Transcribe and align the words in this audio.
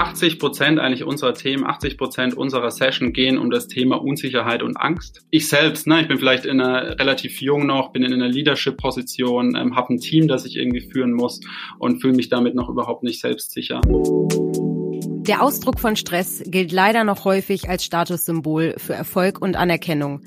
80 0.00 0.38
Prozent 0.38 0.78
eigentlich 0.78 1.04
unserer 1.04 1.34
Themen, 1.34 1.66
80 1.66 1.98
Prozent 1.98 2.34
unserer 2.34 2.70
Session 2.70 3.12
gehen 3.12 3.36
um 3.36 3.50
das 3.50 3.68
Thema 3.68 3.96
Unsicherheit 3.96 4.62
und 4.62 4.78
Angst. 4.78 5.20
Ich 5.30 5.46
selbst, 5.48 5.86
ne, 5.86 6.00
ich 6.00 6.08
bin 6.08 6.16
vielleicht 6.16 6.46
in 6.46 6.58
einer 6.58 6.98
relativ 6.98 7.42
jung 7.42 7.66
noch, 7.66 7.92
bin 7.92 8.02
in 8.02 8.14
einer 8.14 8.28
Leadership-Position, 8.28 9.56
ähm, 9.56 9.76
habe 9.76 9.92
ein 9.92 9.98
Team, 9.98 10.26
das 10.26 10.46
ich 10.46 10.56
irgendwie 10.56 10.80
führen 10.80 11.12
muss 11.12 11.40
und 11.78 12.00
fühle 12.00 12.14
mich 12.14 12.30
damit 12.30 12.54
noch 12.54 12.70
überhaupt 12.70 13.02
nicht 13.02 13.20
selbstsicher. 13.20 13.82
Der 13.84 15.42
Ausdruck 15.42 15.78
von 15.78 15.96
Stress 15.96 16.42
gilt 16.46 16.72
leider 16.72 17.04
noch 17.04 17.26
häufig 17.26 17.68
als 17.68 17.84
Statussymbol 17.84 18.76
für 18.78 18.94
Erfolg 18.94 19.42
und 19.42 19.54
Anerkennung. 19.54 20.22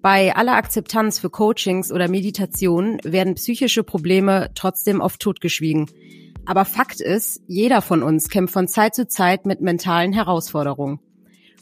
Bei 0.00 0.34
aller 0.34 0.54
Akzeptanz 0.54 1.18
für 1.18 1.28
Coachings 1.28 1.92
oder 1.92 2.08
Meditation 2.08 2.98
werden 3.04 3.34
psychische 3.34 3.82
Probleme 3.82 4.48
trotzdem 4.54 5.02
oft 5.02 5.20
totgeschwiegen. 5.20 5.90
Aber 6.46 6.64
Fakt 6.64 7.00
ist, 7.00 7.42
jeder 7.46 7.82
von 7.82 8.02
uns 8.02 8.28
kämpft 8.28 8.54
von 8.54 8.68
Zeit 8.68 8.94
zu 8.94 9.06
Zeit 9.06 9.46
mit 9.46 9.60
mentalen 9.60 10.12
Herausforderungen. 10.12 11.00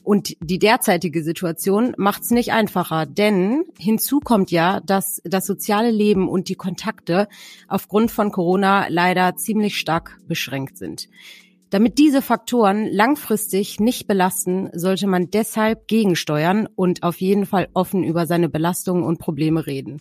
Und 0.09 0.37
die 0.41 0.59
derzeitige 0.59 1.23
Situation 1.23 1.93
macht 1.99 2.23
es 2.23 2.31
nicht 2.31 2.53
einfacher, 2.53 3.05
denn 3.05 3.65
hinzu 3.79 4.21
kommt 4.21 4.51
ja, 4.51 4.81
dass 4.81 5.21
das 5.25 5.45
soziale 5.45 5.91
Leben 5.91 6.31
und 6.31 6.49
die 6.49 6.55
Kontakte 6.55 7.29
aufgrund 7.69 8.11
von 8.11 8.33
Corona 8.33 8.87
leider 8.89 9.37
ziemlich 9.37 9.77
stark 9.77 10.19
beschränkt 10.27 10.79
sind. 10.79 11.11
Damit 11.69 11.99
diese 11.99 12.23
Faktoren 12.23 12.87
langfristig 12.87 13.79
nicht 13.79 14.07
belasten, 14.07 14.71
sollte 14.73 15.07
man 15.07 15.31
deshalb 15.31 15.87
gegensteuern 15.87 16.67
und 16.75 17.03
auf 17.03 17.21
jeden 17.21 17.45
Fall 17.45 17.69
offen 17.75 18.03
über 18.03 18.25
seine 18.25 18.49
Belastungen 18.49 19.05
und 19.05 19.19
Probleme 19.19 19.67
reden. 19.67 20.01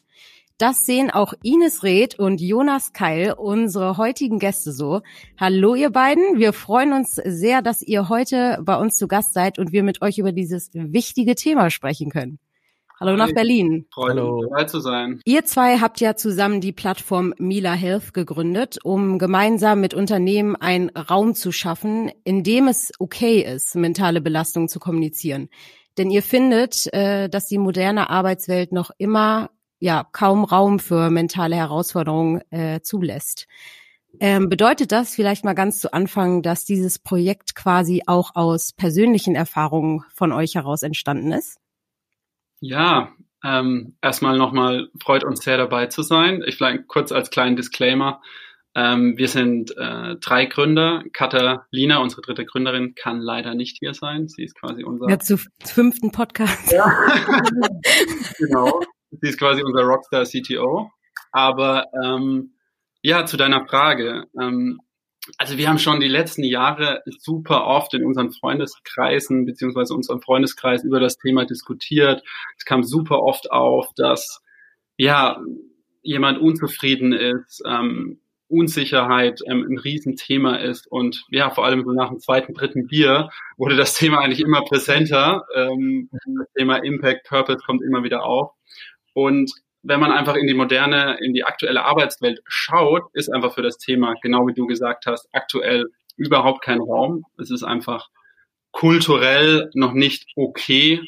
Das 0.60 0.88
sehen 0.88 1.12
auch 1.12 1.34
Ines 1.44 1.84
Reth 1.84 2.18
und 2.18 2.42
Jonas 2.42 2.92
Keil, 2.92 3.34
unsere 3.34 3.98
heutigen 3.98 4.40
Gäste 4.40 4.72
so. 4.72 5.02
Hallo 5.40 5.76
ihr 5.76 5.92
beiden, 5.92 6.40
wir 6.40 6.52
freuen 6.52 6.94
uns 6.94 7.12
sehr, 7.12 7.62
dass 7.62 7.84
ihr 7.84 8.10
heute 8.10 8.58
bei 8.64 8.76
uns 8.76 8.98
zu 8.98 9.08
Gast 9.08 9.36
seid 9.36 9.60
und 9.60 9.72
wir 9.72 9.84
mit 9.84 10.02
euch 10.02 10.18
über 10.18 10.32
dieses 10.32 10.72
wichtige 10.74 11.36
Thema 11.36 11.70
sprechen 11.70 12.10
können. 12.10 12.40
Hallo 13.00 13.16
nach 13.16 13.32
Berlin. 13.32 13.86
Hallo. 13.96 14.42
dabei 14.50 14.64
zu 14.64 14.80
sein. 14.80 15.22
Ihr 15.26 15.46
zwei 15.46 15.78
habt 15.78 16.02
ja 16.02 16.16
zusammen 16.16 16.60
die 16.60 16.72
Plattform 16.72 17.36
Mila 17.38 17.74
Health 17.74 18.16
gegründet, 18.16 18.80
um 18.84 19.20
gemeinsam 19.20 19.80
mit 19.80 19.94
Unternehmen 19.94 20.56
einen 20.56 20.90
Raum 20.90 21.36
zu 21.36 21.52
schaffen, 21.52 22.12
in 22.24 22.44
dem 22.44 22.68
es 22.68 22.92
okay 22.98 23.42
ist, 23.42 23.76
mentale 23.76 24.22
Belastung 24.22 24.68
zu 24.70 24.80
kommunizieren. 24.80 25.50
Denn 26.00 26.10
ihr 26.10 26.24
findet, 26.24 26.92
äh, 26.94 27.30
dass 27.30 27.46
die 27.46 27.60
moderne 27.60 28.10
Arbeitswelt 28.10 28.72
noch 28.72 28.90
immer 28.98 29.52
ja 29.80 30.08
kaum 30.12 30.44
Raum 30.44 30.80
für 30.80 31.10
mentale 31.10 31.56
Herausforderungen 31.56 32.42
äh, 32.52 32.82
zulässt. 32.82 33.48
Ähm, 34.20 34.50
bedeutet 34.50 34.92
das 34.92 35.14
vielleicht 35.14 35.46
mal 35.46 35.54
ganz 35.54 35.80
zu 35.80 35.94
Anfang, 35.94 36.42
dass 36.42 36.66
dieses 36.66 36.98
Projekt 36.98 37.56
quasi 37.56 38.04
auch 38.08 38.36
aus 38.36 38.74
persönlichen 38.74 39.36
Erfahrungen 39.36 40.04
von 40.14 40.32
euch 40.32 40.56
heraus 40.56 40.82
entstanden 40.82 41.32
ist? 41.32 41.60
Ja, 42.60 43.14
ähm, 43.44 43.96
erstmal 44.02 44.38
nochmal 44.38 44.90
freut 45.02 45.24
uns 45.24 45.44
sehr 45.44 45.58
dabei 45.58 45.88
zu 45.88 46.02
sein. 46.02 46.44
Ich 46.46 46.56
vielleicht 46.56 46.88
kurz 46.88 47.12
als 47.12 47.30
kleinen 47.30 47.56
Disclaimer. 47.56 48.22
Ähm, 48.74 49.18
wir 49.18 49.28
sind 49.28 49.76
äh, 49.78 50.16
drei 50.18 50.46
Gründer. 50.46 51.04
Katalina, 51.14 51.98
unsere 51.98 52.22
dritte 52.22 52.46
Gründerin, 52.46 52.96
kann 52.96 53.20
leider 53.20 53.54
nicht 53.54 53.78
hier 53.80 53.94
sein. 53.94 54.28
Sie 54.28 54.44
ist 54.44 54.60
quasi 54.60 54.84
unser. 54.84 55.10
Ja, 55.10 55.20
zu 55.20 55.38
fünften 55.64 56.12
Podcast. 56.12 56.72
Ja. 56.72 56.92
genau. 58.38 58.82
Sie 59.12 59.30
ist 59.30 59.40
quasi 59.40 59.64
unser 59.64 59.84
Rockstar 59.84 60.24
CTO. 60.26 60.92
Aber 61.32 61.86
ähm, 62.04 62.54
ja, 63.02 63.26
zu 63.26 63.38
deiner 63.38 63.66
Frage. 63.68 64.26
Ähm, 64.40 64.80
also 65.38 65.58
wir 65.58 65.68
haben 65.68 65.80
schon 65.80 66.00
die 66.00 66.08
letzten 66.08 66.44
Jahre 66.44 67.04
super 67.06 67.66
oft 67.66 67.94
in 67.94 68.06
unseren 68.06 68.32
Freundeskreisen 68.32 69.46
beziehungsweise 69.46 69.94
unserem 69.94 70.22
Freundeskreis 70.22 70.84
über 70.84 71.00
das 71.00 71.18
Thema 71.18 71.46
diskutiert. 71.46 72.24
Es 72.58 72.66
kam 72.66 72.84
super 72.84 73.22
oft 73.22 73.52
auf, 73.52 73.90
dass 73.96 74.42
ja 74.96 75.42
jemand 76.02 76.40
unzufrieden 76.40 77.12
ist, 77.12 77.62
ähm, 77.66 78.22
Unsicherheit 78.50 79.42
ähm, 79.46 79.66
ein 79.70 79.78
Riesenthema 79.78 80.56
ist 80.56 80.88
und 80.90 81.26
ja, 81.30 81.50
vor 81.50 81.66
allem 81.66 81.84
so 81.84 81.92
nach 81.92 82.10
dem 82.10 82.20
zweiten, 82.20 82.54
dritten 82.54 82.88
Bier 82.88 83.30
wurde 83.58 83.76
das 83.76 83.94
Thema 83.94 84.20
eigentlich 84.20 84.40
immer 84.40 84.64
präsenter. 84.64 85.46
Ähm, 85.54 86.10
das 86.40 86.48
Thema 86.58 86.78
Impact, 86.78 87.28
Purpose 87.28 87.60
kommt 87.66 87.84
immer 87.84 88.04
wieder 88.04 88.24
auf. 88.24 88.52
Und 89.18 89.52
wenn 89.82 90.00
man 90.00 90.12
einfach 90.12 90.36
in 90.36 90.46
die 90.46 90.54
moderne, 90.54 91.18
in 91.20 91.34
die 91.34 91.44
aktuelle 91.44 91.86
Arbeitswelt 91.86 92.40
schaut, 92.46 93.02
ist 93.14 93.34
einfach 93.34 93.56
für 93.56 93.64
das 93.64 93.80
Thema, 93.80 94.14
genau 94.22 94.46
wie 94.46 94.54
du 94.54 94.68
gesagt 94.68 95.08
hast, 95.08 95.28
aktuell 95.34 95.88
überhaupt 96.18 96.64
kein 96.64 96.80
Raum. 96.80 97.24
Es 97.42 97.50
ist 97.50 97.64
einfach 97.64 98.10
kulturell 98.72 99.72
noch 99.74 99.94
nicht 99.94 100.28
okay, 100.36 101.02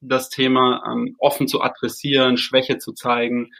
das 0.00 0.30
Thema 0.30 0.82
ähm, 0.90 1.16
offen 1.18 1.48
zu 1.48 1.60
adressieren, 1.60 2.38
Schwäche 2.38 2.78
zu 2.78 2.94
zeigen. 2.94 3.50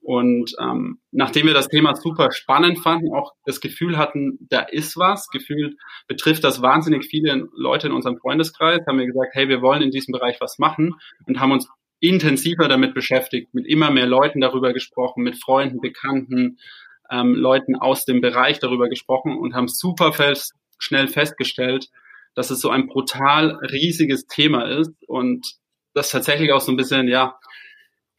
Und 0.00 0.54
ähm, 0.58 1.00
nachdem 1.10 1.46
wir 1.46 1.52
das 1.52 1.68
Thema 1.68 1.94
super 1.94 2.32
spannend 2.32 2.78
fanden, 2.78 3.12
auch 3.12 3.34
das 3.44 3.60
Gefühl 3.60 3.98
hatten, 3.98 4.38
da 4.48 4.60
ist 4.60 4.96
was, 4.96 5.28
gefühlt 5.28 5.76
betrifft 6.08 6.44
das 6.44 6.62
wahnsinnig 6.62 7.04
viele 7.04 7.46
Leute 7.54 7.88
in 7.88 7.92
unserem 7.92 8.16
Freundeskreis, 8.16 8.86
haben 8.88 8.98
wir 8.98 9.04
gesagt, 9.04 9.34
hey, 9.34 9.50
wir 9.50 9.60
wollen 9.60 9.82
in 9.82 9.90
diesem 9.90 10.12
Bereich 10.12 10.40
was 10.40 10.58
machen 10.58 10.94
und 11.26 11.40
haben 11.40 11.52
uns 11.52 11.68
intensiver 12.00 12.68
damit 12.68 12.94
beschäftigt, 12.94 13.54
mit 13.54 13.66
immer 13.66 13.90
mehr 13.90 14.06
Leuten 14.06 14.40
darüber 14.40 14.72
gesprochen, 14.72 15.22
mit 15.22 15.40
Freunden, 15.40 15.80
Bekannten, 15.80 16.58
ähm, 17.10 17.34
Leuten 17.34 17.76
aus 17.76 18.04
dem 18.04 18.20
Bereich 18.20 18.58
darüber 18.58 18.88
gesprochen 18.88 19.36
und 19.36 19.54
haben 19.54 19.68
super 19.68 20.12
fest, 20.12 20.54
schnell 20.78 21.08
festgestellt, 21.08 21.88
dass 22.34 22.50
es 22.50 22.60
so 22.60 22.70
ein 22.70 22.86
brutal 22.86 23.58
riesiges 23.70 24.26
Thema 24.26 24.62
ist 24.62 24.92
und 25.06 25.46
das 25.94 26.10
tatsächlich 26.10 26.52
auch 26.52 26.60
so 26.60 26.72
ein 26.72 26.76
bisschen, 26.76 27.08
ja, 27.08 27.38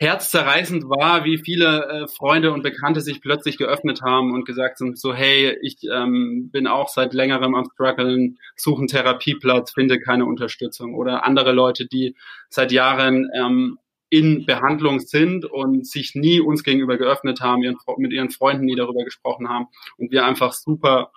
herzzerreißend 0.01 0.85
war, 0.85 1.25
wie 1.25 1.37
viele 1.37 1.85
äh, 1.85 2.07
Freunde 2.07 2.51
und 2.51 2.63
Bekannte 2.63 3.01
sich 3.01 3.21
plötzlich 3.21 3.59
geöffnet 3.59 4.01
haben 4.01 4.33
und 4.33 4.45
gesagt 4.45 4.79
sind, 4.79 4.97
so 4.97 5.13
hey, 5.13 5.55
ich 5.61 5.77
ähm, 5.83 6.49
bin 6.51 6.65
auch 6.65 6.89
seit 6.89 7.13
längerem 7.13 7.53
am 7.53 7.69
struggeln, 7.71 8.39
suche 8.55 8.79
einen 8.79 8.87
Therapieplatz, 8.87 9.73
finde 9.73 9.99
keine 9.99 10.25
Unterstützung. 10.25 10.95
Oder 10.95 11.23
andere 11.23 11.51
Leute, 11.51 11.85
die 11.85 12.15
seit 12.49 12.71
Jahren 12.71 13.29
ähm, 13.35 13.77
in 14.09 14.47
Behandlung 14.47 15.01
sind 15.01 15.45
und 15.45 15.85
sich 15.85 16.15
nie 16.15 16.39
uns 16.39 16.63
gegenüber 16.63 16.97
geöffnet 16.97 17.39
haben, 17.39 17.61
ihren, 17.61 17.77
mit 17.97 18.11
ihren 18.11 18.31
Freunden 18.31 18.65
nie 18.65 18.75
darüber 18.75 19.03
gesprochen 19.03 19.49
haben. 19.49 19.67
Und 19.97 20.11
wir 20.11 20.25
einfach 20.25 20.53
super, 20.53 21.11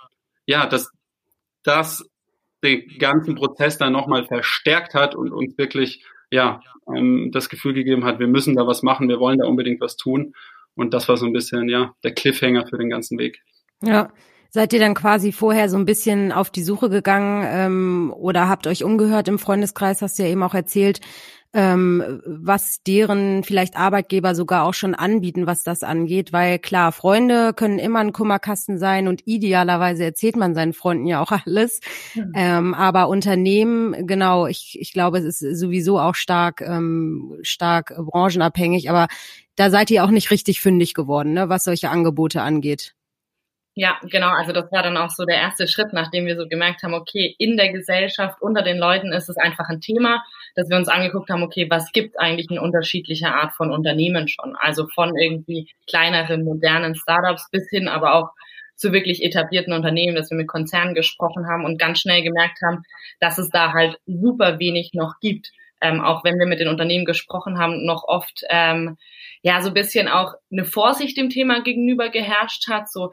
ja, 0.44 0.66
dass 0.66 0.90
das 1.62 2.04
den 2.62 2.86
ganzen 2.98 3.34
Prozess 3.34 3.78
dann 3.78 3.94
nochmal 3.94 4.26
verstärkt 4.26 4.92
hat 4.92 5.14
und 5.14 5.32
uns 5.32 5.56
wirklich 5.56 6.04
ja, 6.34 6.60
ähm, 6.92 7.30
das 7.32 7.48
Gefühl 7.48 7.74
gegeben 7.74 8.04
hat, 8.04 8.18
wir 8.18 8.26
müssen 8.26 8.56
da 8.56 8.66
was 8.66 8.82
machen, 8.82 9.08
wir 9.08 9.20
wollen 9.20 9.38
da 9.38 9.46
unbedingt 9.46 9.80
was 9.80 9.96
tun. 9.96 10.34
Und 10.74 10.92
das 10.92 11.08
war 11.08 11.16
so 11.16 11.26
ein 11.26 11.32
bisschen, 11.32 11.68
ja, 11.68 11.94
der 12.02 12.12
Cliffhanger 12.12 12.66
für 12.66 12.76
den 12.76 12.90
ganzen 12.90 13.18
Weg. 13.18 13.40
Ja. 13.80 14.12
Seid 14.54 14.72
ihr 14.72 14.78
dann 14.78 14.94
quasi 14.94 15.32
vorher 15.32 15.68
so 15.68 15.76
ein 15.76 15.84
bisschen 15.84 16.30
auf 16.30 16.48
die 16.48 16.62
Suche 16.62 16.88
gegangen 16.88 17.44
ähm, 17.44 18.14
oder 18.16 18.48
habt 18.48 18.68
euch 18.68 18.84
umgehört 18.84 19.26
im 19.26 19.40
Freundeskreis, 19.40 20.00
hast 20.00 20.16
du 20.16 20.22
ja 20.22 20.28
eben 20.28 20.44
auch 20.44 20.54
erzählt, 20.54 21.00
ähm, 21.52 22.22
was 22.24 22.80
deren 22.86 23.42
vielleicht 23.42 23.76
Arbeitgeber 23.76 24.36
sogar 24.36 24.62
auch 24.62 24.74
schon 24.74 24.94
anbieten, 24.94 25.48
was 25.48 25.64
das 25.64 25.82
angeht. 25.82 26.32
Weil 26.32 26.60
klar, 26.60 26.92
Freunde 26.92 27.52
können 27.52 27.80
immer 27.80 27.98
ein 27.98 28.12
Kummerkasten 28.12 28.78
sein 28.78 29.08
und 29.08 29.26
idealerweise 29.26 30.04
erzählt 30.04 30.36
man 30.36 30.54
seinen 30.54 30.72
Freunden 30.72 31.08
ja 31.08 31.20
auch 31.20 31.32
alles. 31.46 31.80
Mhm. 32.14 32.32
Ähm, 32.36 32.74
aber 32.74 33.08
Unternehmen, 33.08 34.06
genau, 34.06 34.46
ich, 34.46 34.78
ich 34.80 34.92
glaube, 34.92 35.18
es 35.18 35.42
ist 35.42 35.58
sowieso 35.58 35.98
auch 35.98 36.14
stark, 36.14 36.60
ähm, 36.60 37.38
stark 37.42 37.92
branchenabhängig, 37.96 38.88
aber 38.88 39.08
da 39.56 39.68
seid 39.70 39.90
ihr 39.90 40.04
auch 40.04 40.10
nicht 40.10 40.30
richtig 40.30 40.60
fündig 40.60 40.94
geworden, 40.94 41.32
ne, 41.32 41.48
was 41.48 41.64
solche 41.64 41.90
Angebote 41.90 42.40
angeht. 42.40 42.93
Ja, 43.76 43.98
genau. 44.02 44.28
Also 44.28 44.52
das 44.52 44.70
war 44.70 44.84
dann 44.84 44.96
auch 44.96 45.10
so 45.10 45.24
der 45.24 45.36
erste 45.36 45.66
Schritt, 45.66 45.92
nachdem 45.92 46.26
wir 46.26 46.36
so 46.36 46.46
gemerkt 46.46 46.84
haben, 46.84 46.94
okay, 46.94 47.34
in 47.38 47.56
der 47.56 47.72
Gesellschaft, 47.72 48.40
unter 48.40 48.62
den 48.62 48.78
Leuten 48.78 49.12
ist 49.12 49.28
es 49.28 49.36
einfach 49.36 49.68
ein 49.68 49.80
Thema, 49.80 50.22
dass 50.54 50.68
wir 50.70 50.76
uns 50.76 50.86
angeguckt 50.88 51.28
haben, 51.28 51.42
okay, 51.42 51.66
was 51.68 51.90
gibt 51.90 52.18
eigentlich 52.20 52.48
in 52.50 52.60
unterschiedlicher 52.60 53.34
Art 53.34 53.52
von 53.54 53.72
Unternehmen 53.72 54.28
schon? 54.28 54.54
Also 54.56 54.86
von 54.94 55.16
irgendwie 55.16 55.68
kleineren, 55.88 56.44
modernen 56.44 56.94
Startups 56.94 57.50
bis 57.50 57.68
hin 57.68 57.88
aber 57.88 58.14
auch 58.14 58.30
zu 58.76 58.92
wirklich 58.92 59.22
etablierten 59.24 59.72
Unternehmen, 59.72 60.14
dass 60.14 60.30
wir 60.30 60.36
mit 60.36 60.48
Konzernen 60.48 60.94
gesprochen 60.94 61.46
haben 61.48 61.64
und 61.64 61.78
ganz 61.78 62.00
schnell 62.00 62.22
gemerkt 62.22 62.60
haben, 62.62 62.82
dass 63.20 63.38
es 63.38 63.48
da 63.50 63.72
halt 63.72 63.98
super 64.06 64.58
wenig 64.60 64.90
noch 64.94 65.14
gibt. 65.20 65.50
Ähm, 65.84 66.00
auch 66.00 66.24
wenn 66.24 66.38
wir 66.38 66.46
mit 66.46 66.60
den 66.60 66.68
Unternehmen 66.68 67.04
gesprochen 67.04 67.58
haben, 67.58 67.84
noch 67.84 68.04
oft 68.04 68.40
ähm, 68.48 68.96
ja 69.42 69.60
so 69.60 69.68
ein 69.68 69.74
bisschen 69.74 70.08
auch 70.08 70.32
eine 70.50 70.64
Vorsicht 70.64 71.18
dem 71.18 71.28
Thema 71.28 71.60
gegenüber 71.60 72.08
geherrscht 72.08 72.68
hat. 72.70 72.90
So 72.90 73.10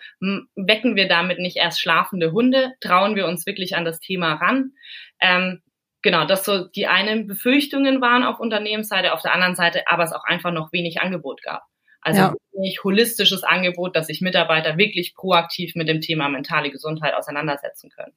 wecken 0.55 0.95
wir 0.95 1.09
damit 1.09 1.39
nicht 1.39 1.57
erst 1.57 1.81
schlafende 1.81 2.31
Hunde, 2.31 2.71
trauen 2.79 3.17
wir 3.17 3.27
uns 3.27 3.45
wirklich 3.45 3.75
an 3.75 3.83
das 3.83 3.99
Thema 3.99 4.35
ran. 4.35 4.71
Ähm, 5.19 5.61
genau, 6.01 6.23
dass 6.23 6.45
so 6.45 6.65
die 6.65 6.87
einen 6.87 7.27
Befürchtungen 7.27 7.99
waren 7.99 8.23
auf 8.23 8.39
Unternehmensseite, 8.39 9.11
auf 9.11 9.21
der 9.21 9.33
anderen 9.33 9.55
Seite 9.55 9.83
aber 9.87 10.05
es 10.05 10.13
auch 10.13 10.23
einfach 10.23 10.53
noch 10.53 10.71
wenig 10.71 11.01
Angebot 11.01 11.41
gab. 11.41 11.63
Also 11.99 12.21
ja. 12.21 12.33
wenig 12.53 12.85
holistisches 12.85 13.43
Angebot, 13.43 13.97
dass 13.97 14.07
sich 14.07 14.21
Mitarbeiter 14.21 14.77
wirklich 14.77 15.13
proaktiv 15.13 15.75
mit 15.75 15.89
dem 15.89 15.99
Thema 15.99 16.29
mentale 16.29 16.71
Gesundheit 16.71 17.15
auseinandersetzen 17.15 17.89
können. 17.89 18.13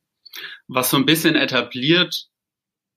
Was 0.68 0.90
so 0.90 0.96
ein 0.96 1.06
bisschen 1.06 1.34
etabliert 1.34 2.28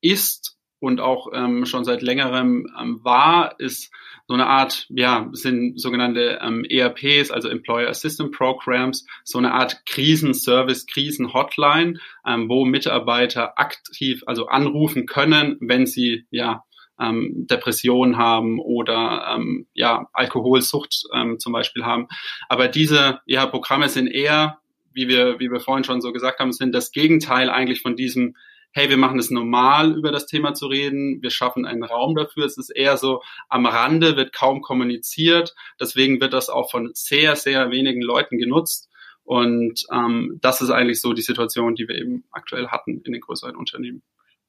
ist 0.01 0.56
und 0.79 0.99
auch 0.99 1.27
ähm, 1.33 1.65
schon 1.65 1.83
seit 1.83 2.01
längerem 2.01 2.67
ähm, 2.79 2.99
war, 3.03 3.59
ist 3.59 3.91
so 4.27 4.33
eine 4.33 4.47
Art, 4.47 4.85
ja, 4.89 5.29
sind 5.31 5.79
sogenannte 5.79 6.39
ähm, 6.41 6.65
ERPs, 6.65 7.31
also 7.31 7.47
Employer 7.47 7.89
Assistance 7.89 8.31
Programs, 8.31 9.05
so 9.23 9.37
eine 9.37 9.53
Art 9.53 9.85
Krisenservice, 9.85 10.85
Krisenhotline, 10.85 11.99
ähm, 12.25 12.49
wo 12.49 12.65
Mitarbeiter 12.65 13.57
aktiv, 13.57 14.23
also 14.27 14.47
anrufen 14.47 15.05
können, 15.05 15.57
wenn 15.61 15.85
sie 15.85 16.25
ja 16.29 16.63
ähm, 16.99 17.47
Depressionen 17.49 18.17
haben 18.17 18.59
oder 18.59 19.35
ähm, 19.35 19.67
ja 19.73 20.07
Alkoholsucht 20.13 21.03
ähm, 21.13 21.39
zum 21.39 21.53
Beispiel 21.53 21.85
haben. 21.85 22.07
Aber 22.49 22.67
diese 22.67 23.21
ja 23.25 23.45
Programme 23.45 23.89
sind 23.89 24.07
eher, 24.07 24.59
wie 24.93 25.07
wir 25.07 25.39
wie 25.39 25.51
wir 25.51 25.59
vorhin 25.59 25.83
schon 25.83 26.01
so 26.01 26.11
gesagt 26.11 26.39
haben, 26.39 26.51
sind 26.51 26.73
das 26.73 26.91
Gegenteil 26.91 27.49
eigentlich 27.49 27.81
von 27.81 27.95
diesem 27.95 28.35
hey, 28.77 28.91
wir 28.91 28.97
machen 28.97 29.17
es 29.17 29.31
normal, 29.31 29.97
über 29.97 30.11
das 30.11 30.27
Thema 30.27 30.53
zu 30.53 30.67
reden, 30.67 31.19
wir 31.23 31.31
schaffen 31.31 31.65
einen 31.65 31.83
Raum 31.83 32.15
dafür. 32.15 32.45
Es 32.45 32.59
ist 32.59 32.69
eher 32.69 32.95
so, 32.97 33.23
am 33.49 33.65
Rande 33.65 34.15
wird 34.15 34.33
kaum 34.33 34.61
kommuniziert. 34.61 35.55
Deswegen 35.79 36.21
wird 36.21 36.31
das 36.31 36.51
auch 36.51 36.69
von 36.69 36.91
sehr, 36.93 37.35
sehr 37.35 37.71
wenigen 37.71 38.03
Leuten 38.03 38.37
genutzt. 38.37 38.87
Und 39.23 39.83
ähm, 39.91 40.37
das 40.43 40.61
ist 40.61 40.69
eigentlich 40.69 41.01
so 41.01 41.13
die 41.13 41.23
Situation, 41.23 41.73
die 41.73 41.87
wir 41.87 41.95
eben 41.95 42.25
aktuell 42.31 42.67
hatten 42.67 43.01
in 43.03 43.13
den 43.13 43.21
größeren 43.21 43.55
Unternehmen. 43.55 44.03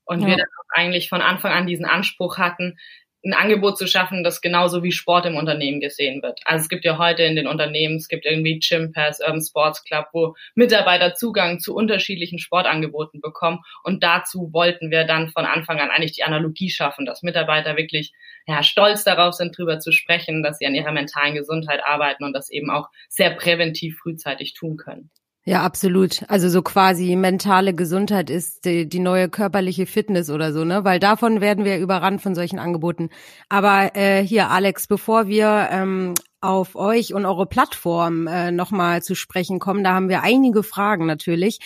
Und 0.05 0.21
ja. 0.21 0.27
wir 0.27 0.37
dann 0.37 0.47
auch 0.47 0.77
eigentlich 0.77 1.09
von 1.09 1.23
Anfang 1.23 1.53
an 1.53 1.67
diesen 1.67 1.87
Anspruch 1.87 2.37
hatten, 2.37 2.77
ein 3.25 3.35
Angebot 3.35 3.77
zu 3.77 3.87
schaffen, 3.87 4.23
das 4.23 4.41
genauso 4.41 4.83
wie 4.83 4.93
Sport 4.93 5.27
im 5.27 5.37
Unternehmen 5.37 5.81
gesehen 5.81 6.23
wird. 6.23 6.41
Also 6.45 6.63
es 6.63 6.69
gibt 6.69 6.85
ja 6.85 6.99
heute 6.99 7.25
in 7.25 7.35
den 7.35 7.49
Unternehmen, 7.49 7.97
es 7.97 8.09
gibt 8.09 8.25
irgendwie 8.25 8.61
Gym 8.61 8.93
Pass, 8.93 9.21
Urban 9.21 9.43
Sports 9.43 9.83
Club, 9.85 10.07
wo 10.13 10.35
Mitarbeiter 10.55 11.15
Zugang 11.15 11.59
zu 11.59 11.75
unterschiedlichen 11.75 12.39
Sportangeboten 12.39 13.21
bekommen. 13.21 13.61
Und 13.83 14.03
dazu 14.03 14.53
wollten 14.53 14.91
wir 14.91 15.05
dann 15.05 15.31
von 15.31 15.45
Anfang 15.47 15.81
an 15.81 15.91
eigentlich 15.91 16.13
die 16.13 16.23
Analogie 16.25 16.71
schaffen, 16.71 17.07
dass 17.07 17.23
Mitarbeiter 17.23 17.77
wirklich 17.77 18.13
ja, 18.47 18.63
stolz 18.63 19.03
darauf 19.05 19.35
sind, 19.35 19.59
darüber 19.59 19.81
zu 19.81 19.93
sprechen, 19.93 20.43
dass 20.43 20.59
sie 20.59 20.67
an 20.67 20.75
ihrer 20.75 20.93
mentalen 20.93 21.35
Gesundheit 21.35 21.83
arbeiten 21.85 22.25
und 22.25 22.33
das 22.33 22.51
eben 22.51 22.71
auch 22.71 22.89
sehr 23.09 23.31
präventiv 23.31 23.99
frühzeitig 23.99 24.55
tun 24.55 24.77
können. 24.77 25.11
Ja, 25.49 25.63
absolut. 25.63 26.27
Also 26.29 26.51
so 26.51 26.61
quasi 26.61 27.17
mentale 27.17 27.73
Gesundheit 27.73 28.29
ist 28.29 28.67
die, 28.67 28.87
die, 28.87 28.99
neue 28.99 29.31
körperliche 29.31 29.87
Fitness 29.87 30.29
oder 30.29 30.53
so, 30.53 30.63
ne? 30.63 30.85
Weil 30.85 31.01
davon 31.01 31.41
werden 31.41 31.65
wir 31.65 31.79
überrannt 31.79 32.21
von 32.21 32.35
solchen 32.35 32.59
Angeboten. 32.59 33.09
Aber 33.49 33.97
äh, 33.97 34.23
hier, 34.23 34.51
Alex, 34.51 34.87
bevor 34.89 35.27
wir 35.27 35.69
ähm, 35.71 36.13
auf 36.43 36.77
euch 36.77 37.15
und 37.15 37.25
eure 37.25 37.47
Plattform 37.47 38.27
äh, 38.27 38.51
nochmal 38.51 39.03
zu 39.03 39.15
sprechen 39.15 39.59
kommen, 39.59 39.83
da 39.83 39.95
haben 39.95 40.11
wir 40.11 40.23
einige 40.23 40.63
Fragen 40.63 41.07
natürlich. 41.07 41.61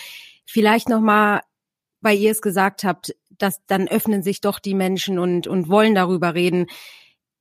Vielleicht 0.47 0.89
nochmal, 0.89 1.41
weil 2.01 2.19
ihr 2.19 2.31
es 2.31 2.41
gesagt 2.41 2.85
habt, 2.85 3.17
dass 3.37 3.67
dann 3.67 3.89
öffnen 3.89 4.23
sich 4.23 4.41
doch 4.41 4.61
die 4.61 4.75
Menschen 4.75 5.19
und, 5.19 5.49
und 5.49 5.69
wollen 5.69 5.97
darüber 5.97 6.37
reden. 6.37 6.67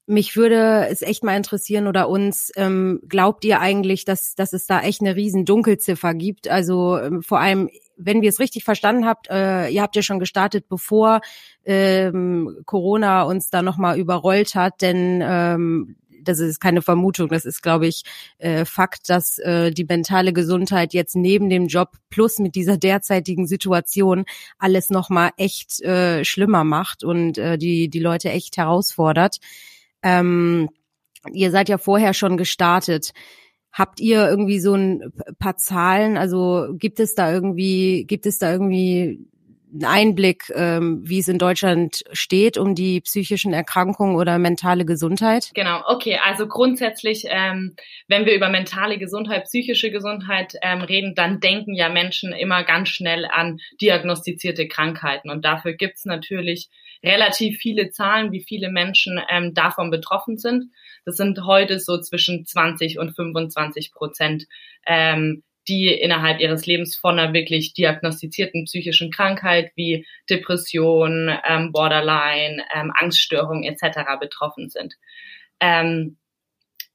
Mich 0.08 0.36
würde 0.36 0.88
es 0.90 1.02
echt 1.02 1.24
mal 1.24 1.38
interessieren 1.38 1.88
oder 1.88 2.10
uns, 2.10 2.52
ähm, 2.56 3.02
glaubt 3.08 3.46
ihr 3.46 3.60
eigentlich, 3.60 4.04
dass, 4.04 4.36
dass 4.36 4.52
es 4.52 4.66
da 4.66 4.82
echt 4.82 5.02
eine 5.02 5.16
riesen 5.16 5.46
Dunkelziffer 5.46 6.14
gibt? 6.14 6.48
Also 6.48 6.98
ähm, 6.98 7.22
vor 7.22 7.40
allem, 7.40 7.70
wenn 7.98 8.22
wir 8.22 8.30
es 8.30 8.40
richtig 8.40 8.64
verstanden 8.64 9.06
habt, 9.06 9.30
äh, 9.30 9.70
ihr 9.70 9.82
habt 9.82 9.96
ja 9.96 10.02
schon 10.02 10.20
gestartet, 10.20 10.68
bevor 10.68 11.22
ähm, 11.64 12.58
Corona 12.66 13.24
uns 13.24 13.52
da 13.52 13.62
nochmal 13.62 14.00
überrollt 14.00 14.56
hat, 14.56 14.82
denn 14.82 15.22
ähm, 15.24 15.96
das 16.24 16.40
ist 16.40 16.60
keine 16.60 16.82
Vermutung, 16.82 17.30
das 17.30 17.46
ist, 17.46 17.62
glaube 17.62 17.88
ich, 17.88 18.04
äh, 18.38 18.66
Fakt, 18.66 19.10
dass 19.10 19.40
äh, 19.40 19.72
die 19.72 19.86
mentale 19.86 20.34
Gesundheit 20.34 20.94
jetzt 20.94 21.16
neben 21.16 21.50
dem 21.50 21.68
Job 21.68 21.98
plus 22.10 22.40
mit 22.40 22.56
dieser 22.56 22.78
derzeitigen 22.78 23.48
Situation 23.48 24.26
alles 24.58 24.90
nochmal 24.90 25.32
echt 25.38 25.82
äh, 25.82 26.24
schlimmer 26.24 26.64
macht 26.64 27.04
und 27.04 27.38
äh, 27.38 27.58
die, 27.58 27.90
die 27.90 28.00
Leute 28.00 28.30
echt 28.30 28.58
herausfordert. 28.58 29.38
Ähm, 30.04 30.70
ihr 31.32 31.52
seid 31.52 31.70
ja 31.70 31.78
vorher 31.78 32.14
schon 32.14 32.38
gestartet. 32.38 33.12
Habt 33.72 34.00
ihr 34.00 34.28
irgendwie 34.28 34.60
so 34.60 34.74
ein 34.74 35.14
paar 35.40 35.58
Zahlen? 35.58 36.18
Also 36.18 36.70
gibt 36.74 37.00
es 37.00 37.16
da 37.16 37.32
irgendwie, 37.32 38.06
gibt 38.06 38.26
es 38.26 38.38
da 38.38 38.52
irgendwie 38.52 39.26
Einblick, 39.84 40.52
ähm, 40.56 41.02
wie 41.04 41.20
es 41.20 41.28
in 41.28 41.38
Deutschland 41.38 42.04
steht 42.12 42.58
um 42.58 42.76
die 42.76 43.02
psychischen 43.02 43.54
Erkrankungen 43.54 44.16
oder 44.16 44.38
mentale 44.40 44.86
Gesundheit? 44.86 45.52
Genau, 45.54 45.82
okay. 45.88 46.20
Also 46.24 46.48
grundsätzlich, 46.48 47.26
ähm, 47.30 47.76
wenn 48.08 48.26
wir 48.26 48.36
über 48.36 48.50
mentale 48.50 48.98
Gesundheit, 48.98 49.46
psychische 49.46 49.92
Gesundheit 49.92 50.56
ähm, 50.62 50.82
reden, 50.82 51.16
dann 51.16 51.40
denken 51.40 51.74
ja 51.74 51.90
Menschen 51.90 52.34
immer 52.34 52.64
ganz 52.64 52.90
schnell 52.90 53.26
an 53.26 53.60
diagnostizierte 53.82 54.68
Krankheiten. 54.68 55.30
Und 55.30 55.46
dafür 55.46 55.74
gibt's 55.74 56.06
natürlich 56.06 56.70
relativ 57.04 57.58
viele 57.58 57.90
Zahlen, 57.90 58.32
wie 58.32 58.44
viele 58.44 58.70
Menschen 58.70 59.20
ähm, 59.30 59.54
davon 59.54 59.90
betroffen 59.90 60.38
sind. 60.38 60.72
Das 61.06 61.18
sind 61.18 61.46
heute 61.46 61.80
so 61.80 62.00
zwischen 62.00 62.46
20 62.46 63.00
und 63.00 63.16
25 63.16 63.92
Prozent, 63.92 64.46
ähm, 64.86 65.44
die 65.72 65.88
innerhalb 65.88 66.42
ihres 66.42 66.66
Lebens 66.66 66.98
von 66.98 67.18
einer 67.18 67.34
wirklich 67.34 67.74
diagnostizierten 67.74 68.66
psychischen 68.66 69.10
Krankheit 69.10 69.72
wie 69.76 70.06
Depression, 70.30 71.32
ähm, 71.48 71.72
Borderline, 71.72 72.62
ähm, 72.76 72.92
Angststörung 72.94 73.64
etc. 73.64 74.20
betroffen 74.20 74.70
sind. 74.70 74.96
Ähm, 75.62 76.18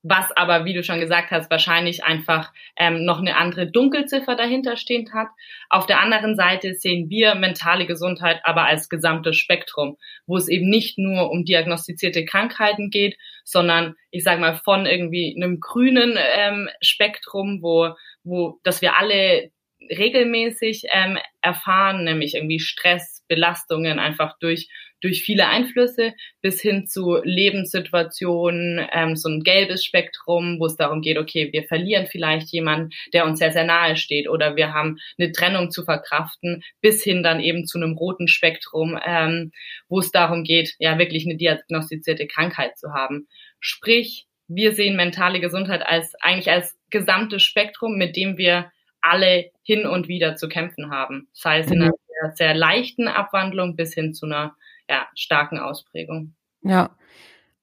was 0.08 0.30
aber, 0.36 0.64
wie 0.64 0.74
du 0.74 0.84
schon 0.84 1.00
gesagt 1.00 1.32
hast, 1.32 1.50
wahrscheinlich 1.50 2.04
einfach 2.04 2.52
ähm, 2.76 3.04
noch 3.04 3.18
eine 3.18 3.36
andere 3.36 3.68
Dunkelziffer 3.68 4.36
dahinter 4.36 4.76
stehend 4.76 5.12
hat. 5.12 5.28
Auf 5.68 5.86
der 5.86 6.00
anderen 6.00 6.36
Seite 6.36 6.74
sehen 6.74 7.10
wir 7.10 7.34
mentale 7.34 7.86
Gesundheit 7.86 8.40
aber 8.44 8.66
als 8.66 8.88
gesamtes 8.88 9.36
Spektrum, 9.36 9.96
wo 10.26 10.36
es 10.36 10.48
eben 10.48 10.68
nicht 10.68 10.96
nur 10.96 11.30
um 11.30 11.44
diagnostizierte 11.44 12.24
Krankheiten 12.24 12.90
geht, 12.90 13.16
sondern 13.42 13.96
ich 14.12 14.22
sage 14.22 14.40
mal 14.40 14.54
von 14.54 14.86
irgendwie 14.86 15.34
einem 15.36 15.58
grünen 15.58 16.16
ähm, 16.16 16.68
Spektrum, 16.80 17.60
wo, 17.60 17.94
wo, 18.26 18.60
dass 18.62 18.82
wir 18.82 18.98
alle 18.98 19.50
regelmäßig 19.80 20.84
ähm, 20.92 21.18
erfahren, 21.42 22.04
nämlich 22.04 22.34
irgendwie 22.34 22.60
Stress, 22.60 23.24
Belastungen 23.28 23.98
einfach 23.98 24.38
durch 24.38 24.68
durch 25.00 25.22
viele 25.22 25.48
Einflüsse 25.48 26.14
bis 26.40 26.60
hin 26.60 26.86
zu 26.86 27.18
Lebenssituationen, 27.22 28.86
ähm, 28.92 29.16
so 29.16 29.28
ein 29.28 29.42
gelbes 29.42 29.84
Spektrum, 29.84 30.58
wo 30.58 30.66
es 30.66 30.76
darum 30.76 31.02
geht, 31.02 31.18
okay, 31.18 31.50
wir 31.52 31.64
verlieren 31.64 32.06
vielleicht 32.06 32.48
jemanden, 32.52 32.90
der 33.12 33.26
uns 33.26 33.38
sehr, 33.38 33.52
sehr 33.52 33.64
nahe 33.64 33.96
steht 33.96 34.28
oder 34.28 34.56
wir 34.56 34.72
haben 34.72 34.98
eine 35.18 35.32
Trennung 35.32 35.70
zu 35.70 35.84
verkraften, 35.84 36.62
bis 36.80 37.04
hin 37.04 37.22
dann 37.22 37.40
eben 37.40 37.66
zu 37.66 37.78
einem 37.78 37.92
roten 37.92 38.28
Spektrum, 38.28 38.98
ähm, 39.04 39.52
wo 39.88 39.98
es 39.98 40.10
darum 40.10 40.44
geht, 40.44 40.74
ja 40.78 40.98
wirklich 40.98 41.26
eine 41.26 41.36
diagnostizierte 41.36 42.26
Krankheit 42.26 42.78
zu 42.78 42.92
haben. 42.92 43.28
Sprich, 43.60 44.26
wir 44.48 44.72
sehen 44.72 44.96
mentale 44.96 45.40
Gesundheit 45.40 45.84
als 45.86 46.14
eigentlich 46.20 46.50
als 46.50 46.76
gesamtes 46.90 47.42
Spektrum, 47.42 47.96
mit 47.96 48.16
dem 48.16 48.36
wir 48.38 48.70
alle 49.00 49.50
hin 49.62 49.86
und 49.86 50.08
wieder 50.08 50.36
zu 50.36 50.48
kämpfen 50.48 50.90
haben. 50.90 51.28
Sei 51.32 51.60
es 51.60 51.70
in 51.70 51.82
einer 51.82 51.92
sehr, 52.08 52.32
sehr 52.36 52.54
leichten 52.54 53.08
Abwandlung 53.08 53.76
bis 53.76 53.94
hin 53.94 54.14
zu 54.14 54.26
einer 54.26 54.56
ja, 54.88 55.06
starken 55.14 55.58
Ausprägung. 55.58 56.34
Ja. 56.62 56.96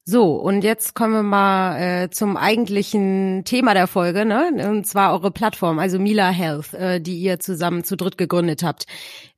So, 0.06 0.36
und 0.36 0.66
jetzt 0.66 0.96
kommen 0.96 1.13
wir 1.13 1.24
mal 1.24 1.80
äh, 1.80 2.10
zum 2.10 2.36
eigentlichen 2.36 3.46
Thema 3.46 3.74
der 3.74 3.88
Folge, 3.88 4.25
ne? 4.25 4.52
Und 4.70 4.86
zwar 4.86 5.13
eure 5.13 5.32
Plattform, 5.32 5.80
also 5.80 5.98
Mila 5.98 6.30
Health, 6.30 6.74
äh, 6.74 7.00
die 7.00 7.18
ihr 7.20 7.40
zusammen 7.40 7.86
zu 7.86 7.96
dritt 7.96 8.18
gegründet 8.18 8.63
habt. 8.63 8.86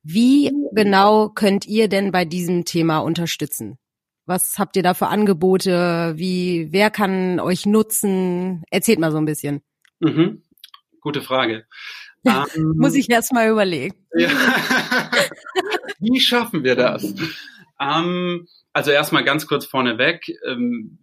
Wie 0.02 0.50
genau 0.72 1.28
könnt 1.28 1.66
ihr 1.66 1.88
denn 1.88 2.10
bei 2.10 2.24
diesem 2.24 2.64
Thema 2.64 2.98
unterstützen? 2.98 3.78
Was 4.26 4.58
habt 4.58 4.76
ihr 4.76 4.82
da 4.82 4.94
für 4.94 5.06
Angebote? 5.06 6.14
Wie, 6.16 6.68
wer 6.72 6.90
kann 6.90 7.38
euch 7.38 7.64
nutzen? 7.64 8.64
Erzählt 8.70 8.98
mal 8.98 9.12
so 9.12 9.18
ein 9.18 9.24
bisschen. 9.24 9.62
Mhm. 10.00 10.42
Gute 11.00 11.22
Frage. 11.22 11.66
Ähm, 12.28 12.74
Muss 12.76 12.96
ich 12.96 13.08
erst 13.08 13.32
mal 13.32 13.48
überlegen. 13.48 13.94
Ja. 14.18 14.28
Wie 16.00 16.18
schaffen 16.18 16.64
wir 16.64 16.74
das? 16.74 17.14
Ähm, 17.78 18.48
also 18.72 18.90
erstmal 18.90 19.22
ganz 19.22 19.46
kurz 19.46 19.64
vorneweg, 19.64 20.26
ähm, 20.44 20.98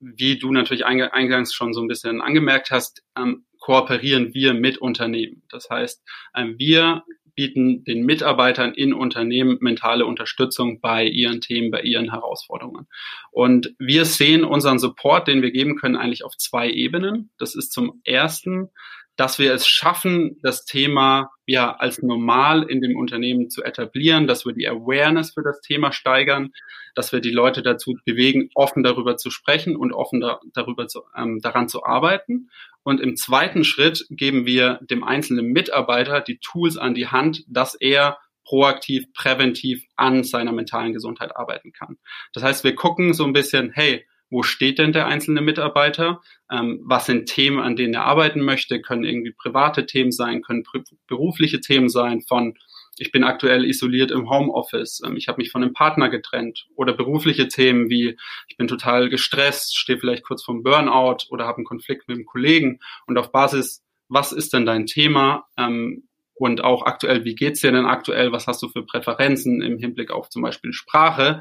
wie 0.00 0.36
du 0.36 0.50
natürlich 0.50 0.84
eingangs 0.84 1.54
schon 1.54 1.72
so 1.72 1.80
ein 1.80 1.86
bisschen 1.86 2.20
angemerkt 2.20 2.72
hast, 2.72 3.04
ähm, 3.16 3.44
kooperieren 3.60 4.34
wir 4.34 4.52
mit 4.52 4.78
Unternehmen. 4.78 5.44
Das 5.48 5.70
heißt, 5.70 6.02
ähm, 6.34 6.56
wir 6.58 7.04
bieten 7.38 7.84
den 7.84 8.04
Mitarbeitern 8.04 8.74
in 8.74 8.92
Unternehmen 8.92 9.58
mentale 9.60 10.04
Unterstützung 10.06 10.80
bei 10.80 11.04
ihren 11.04 11.40
Themen, 11.40 11.70
bei 11.70 11.82
ihren 11.82 12.10
Herausforderungen. 12.10 12.88
Und 13.30 13.76
wir 13.78 14.06
sehen 14.06 14.42
unseren 14.42 14.80
Support, 14.80 15.28
den 15.28 15.40
wir 15.40 15.52
geben 15.52 15.76
können, 15.76 15.94
eigentlich 15.94 16.24
auf 16.24 16.36
zwei 16.36 16.68
Ebenen. 16.68 17.30
Das 17.38 17.54
ist 17.54 17.70
zum 17.70 18.00
ersten 18.02 18.70
dass 19.18 19.40
wir 19.40 19.52
es 19.52 19.66
schaffen, 19.66 20.38
das 20.42 20.64
Thema 20.64 21.32
ja 21.44 21.74
als 21.74 22.00
normal 22.02 22.62
in 22.62 22.80
dem 22.80 22.96
Unternehmen 22.96 23.50
zu 23.50 23.64
etablieren, 23.64 24.28
dass 24.28 24.46
wir 24.46 24.52
die 24.52 24.68
Awareness 24.68 25.32
für 25.32 25.42
das 25.42 25.60
Thema 25.60 25.90
steigern, 25.90 26.52
dass 26.94 27.12
wir 27.12 27.20
die 27.20 27.32
Leute 27.32 27.62
dazu 27.62 27.96
bewegen, 28.04 28.48
offen 28.54 28.84
darüber 28.84 29.16
zu 29.16 29.30
sprechen 29.30 29.74
und 29.74 29.92
offen 29.92 30.20
da, 30.20 30.38
darüber 30.54 30.86
zu, 30.86 31.02
ähm, 31.16 31.40
daran 31.42 31.68
zu 31.68 31.84
arbeiten. 31.84 32.48
Und 32.84 33.00
im 33.00 33.16
zweiten 33.16 33.64
Schritt 33.64 34.06
geben 34.08 34.46
wir 34.46 34.78
dem 34.82 35.02
einzelnen 35.02 35.46
Mitarbeiter 35.46 36.20
die 36.20 36.38
Tools 36.38 36.76
an 36.76 36.94
die 36.94 37.08
Hand, 37.08 37.42
dass 37.48 37.74
er 37.74 38.18
proaktiv, 38.44 39.12
präventiv 39.14 39.84
an 39.96 40.22
seiner 40.22 40.52
mentalen 40.52 40.92
Gesundheit 40.92 41.34
arbeiten 41.34 41.72
kann. 41.72 41.98
Das 42.34 42.44
heißt, 42.44 42.62
wir 42.62 42.76
gucken 42.76 43.14
so 43.14 43.24
ein 43.24 43.32
bisschen, 43.32 43.72
hey, 43.74 44.06
wo 44.30 44.42
steht 44.42 44.78
denn 44.78 44.92
der 44.92 45.06
einzelne 45.06 45.40
Mitarbeiter? 45.40 46.20
Ähm, 46.50 46.80
was 46.84 47.06
sind 47.06 47.26
Themen, 47.26 47.60
an 47.60 47.76
denen 47.76 47.94
er 47.94 48.04
arbeiten 48.04 48.40
möchte? 48.40 48.80
Können 48.80 49.04
irgendwie 49.04 49.32
private 49.32 49.86
Themen 49.86 50.12
sein, 50.12 50.42
können 50.42 50.64
berufliche 51.06 51.60
Themen 51.60 51.88
sein 51.88 52.22
von 52.22 52.54
ich 53.00 53.12
bin 53.12 53.22
aktuell 53.22 53.64
isoliert 53.64 54.10
im 54.10 54.28
Homeoffice, 54.28 55.02
ähm, 55.04 55.16
ich 55.16 55.28
habe 55.28 55.40
mich 55.40 55.50
von 55.50 55.62
einem 55.62 55.72
Partner 55.72 56.08
getrennt 56.08 56.66
oder 56.74 56.92
berufliche 56.92 57.48
Themen 57.48 57.88
wie 57.88 58.16
ich 58.48 58.56
bin 58.56 58.66
total 58.66 59.08
gestresst, 59.08 59.76
stehe 59.76 59.98
vielleicht 59.98 60.24
kurz 60.24 60.42
vom 60.42 60.62
Burnout 60.62 61.26
oder 61.30 61.46
habe 61.46 61.58
einen 61.58 61.64
Konflikt 61.64 62.08
mit 62.08 62.16
einem 62.16 62.26
Kollegen 62.26 62.80
und 63.06 63.16
auf 63.18 63.32
Basis, 63.32 63.84
was 64.08 64.32
ist 64.32 64.52
denn 64.52 64.66
dein 64.66 64.86
Thema? 64.86 65.46
Ähm, 65.56 66.08
und 66.34 66.62
auch 66.62 66.86
aktuell, 66.86 67.24
wie 67.24 67.34
geht's 67.34 67.60
dir 67.60 67.72
denn 67.72 67.84
aktuell? 67.84 68.30
Was 68.30 68.46
hast 68.46 68.62
du 68.62 68.68
für 68.68 68.84
Präferenzen 68.84 69.60
im 69.60 69.78
Hinblick 69.78 70.12
auf 70.12 70.30
zum 70.30 70.42
Beispiel 70.42 70.72
Sprache? 70.72 71.40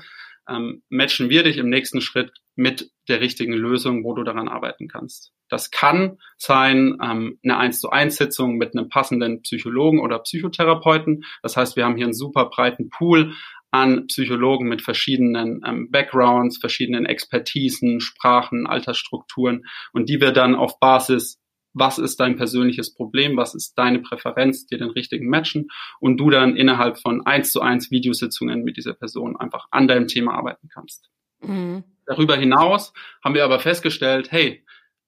Ähm, 0.50 0.84
matchen 0.90 1.30
wir 1.30 1.44
dich 1.44 1.58
im 1.58 1.70
nächsten 1.70 2.02
Schritt 2.02 2.32
mit 2.56 2.92
der 3.08 3.22
richtigen 3.22 3.54
Lösung, 3.54 4.04
wo 4.04 4.14
du 4.14 4.24
daran 4.24 4.48
arbeiten 4.48 4.88
kannst. 4.88 5.32
Das 5.50 5.72
kann 5.72 6.18
sein 6.38 6.98
ähm, 7.02 7.40
eine 7.44 7.58
1 7.58 7.80
zu 7.80 7.90
1 7.90 8.18
Sitzung 8.18 8.58
mit 8.58 8.76
einem 8.76 8.90
passenden 8.90 9.42
Psychologen 9.42 10.00
oder 10.00 10.20
Psychotherapeuten. 10.20 11.24
Das 11.42 11.56
heißt, 11.56 11.76
wir 11.76 11.86
haben 11.86 11.96
hier 11.96 12.06
einen 12.06 12.14
super 12.14 12.46
breiten 12.46 12.90
Pool 12.90 13.34
an 13.72 14.08
Psychologen 14.08 14.68
mit 14.68 14.82
verschiedenen 14.82 15.62
ähm, 15.66 15.92
Backgrounds, 15.92 16.58
verschiedenen 16.58 17.06
Expertisen, 17.06 18.00
Sprachen, 18.00 18.68
Altersstrukturen 18.68 19.66
und 19.94 20.10
die 20.10 20.20
wir 20.22 20.32
dann 20.32 20.56
auf 20.56 20.80
Basis 20.80 21.40
was 21.80 22.00
ist 22.00 22.20
dein 22.20 22.36
persönliches 22.36 22.94
Problem, 22.94 23.38
was 23.38 23.56
ist 23.56 23.78
deine 23.78 24.00
Präferenz, 24.00 24.66
dir 24.66 24.78
den 24.78 24.90
richtigen 24.90 25.30
matchen 25.30 25.70
und 26.00 26.18
du 26.18 26.30
dann 26.30 26.56
innerhalb 26.56 27.00
von 27.00 27.26
eins 27.26 27.52
zu 27.52 27.62
eins 27.62 27.92
Videositzungen 27.92 28.64
mit 28.64 28.78
dieser 28.78 28.94
Person 28.94 29.38
einfach 29.38 29.68
an 29.72 29.88
deinem 29.88 30.08
Thema 30.08 30.34
arbeiten 30.34 30.70
kannst. 30.74 31.10
Mhm. 31.42 31.84
Darüber 32.06 32.38
hinaus 32.38 32.94
haben 33.24 33.36
wir 33.36 33.44
aber 33.44 33.60
festgestellt, 33.60 34.32
hey, 34.32 34.64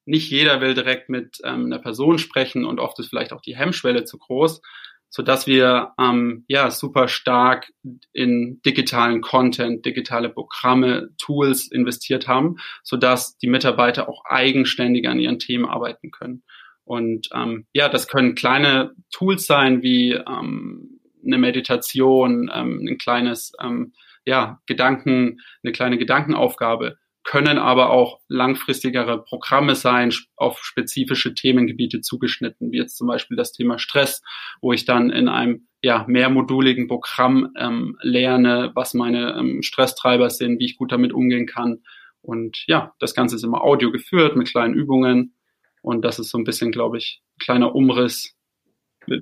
nicht 0.06 0.30
jeder 0.30 0.60
will 0.60 0.74
direkt 0.74 1.10
mit 1.10 1.40
ähm, 1.44 1.66
einer 1.66 1.80
Person 1.80 2.18
sprechen 2.18 2.66
und 2.66 2.80
oft 2.80 3.00
ist 3.00 3.10
vielleicht 3.10 3.32
auch 3.32 3.42
die 3.42 3.56
Hemmschwelle 3.56 4.06
zu 4.06 4.18
groß, 4.18 4.62
so 5.10 5.24
dass 5.24 5.48
wir 5.48 5.94
ähm, 6.00 6.46
ja 6.48 6.72
super 6.72 7.08
stark 7.08 7.72
in 8.14 8.62
digitalen 8.66 9.22
Content, 9.22 9.86
digitale 9.86 10.30
Programme, 10.30 11.10
Tools 11.18 11.72
investiert 11.72 12.28
haben, 12.28 12.58
so 12.84 12.98
dass 12.98 13.38
die 13.38 13.48
Mitarbeiter 13.48 14.08
auch 14.08 14.24
eigenständig 14.26 15.08
an 15.08 15.20
ihren 15.20 15.40
Themen 15.40 15.66
arbeiten 15.66 16.12
können. 16.12 16.44
Und 16.84 17.30
ähm, 17.36 17.68
ja, 17.74 17.90
das 17.90 18.08
können 18.08 18.36
kleine 18.36 18.94
Tools 19.12 19.46
sein 19.46 19.84
wie 19.84 20.14
ähm, 20.14 21.00
eine 21.26 21.38
Meditation, 21.38 22.50
ähm, 22.54 22.86
ein 22.88 22.98
kleines 22.98 23.52
ähm, 23.62 23.94
ja, 24.26 24.60
Gedanken, 24.66 25.40
eine 25.64 25.72
kleine 25.72 25.98
Gedankenaufgabe, 25.98 26.98
können 27.24 27.58
aber 27.58 27.90
auch 27.90 28.20
langfristigere 28.28 29.24
Programme 29.24 29.76
sein, 29.76 30.12
auf 30.36 30.60
spezifische 30.64 31.34
Themengebiete 31.34 32.02
zugeschnitten, 32.02 32.72
wie 32.72 32.78
jetzt 32.78 32.98
zum 32.98 33.08
Beispiel 33.08 33.38
das 33.38 33.52
Thema 33.52 33.78
Stress, 33.78 34.22
wo 34.62 34.74
ich 34.74 34.86
dann 34.86 35.10
in 35.10 35.28
einem 35.28 35.68
ja, 35.82 36.06
mehrmoduligen 36.08 36.88
Programm 36.88 37.52
ähm, 37.58 37.98
lerne, 38.02 38.72
was 38.76 38.94
meine 38.94 39.36
ähm, 39.38 39.62
Stresstreiber 39.62 40.30
sind, 40.30 40.60
wie 40.60 40.66
ich 40.66 40.78
gut 40.78 40.92
damit 40.92 41.14
umgehen 41.14 41.46
kann. 41.46 41.84
Und 42.22 42.64
ja, 42.68 42.94
das 43.00 43.16
Ganze 43.16 43.36
ist 43.36 43.44
immer 43.44 43.62
audio 43.64 43.92
geführt 43.92 44.36
mit 44.36 44.50
kleinen 44.50 44.74
Übungen 44.74 45.36
und 45.82 46.04
das 46.04 46.20
ist 46.20 46.30
so 46.30 46.38
ein 46.38 46.44
bisschen, 46.44 46.72
glaube 46.72 46.98
ich, 46.98 47.22
ein 47.36 47.40
kleiner 47.40 47.76
Umriss. 47.76 48.36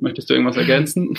Möchtest 0.02 0.30
du 0.30 0.34
irgendwas 0.34 0.58
ergänzen? 0.58 1.18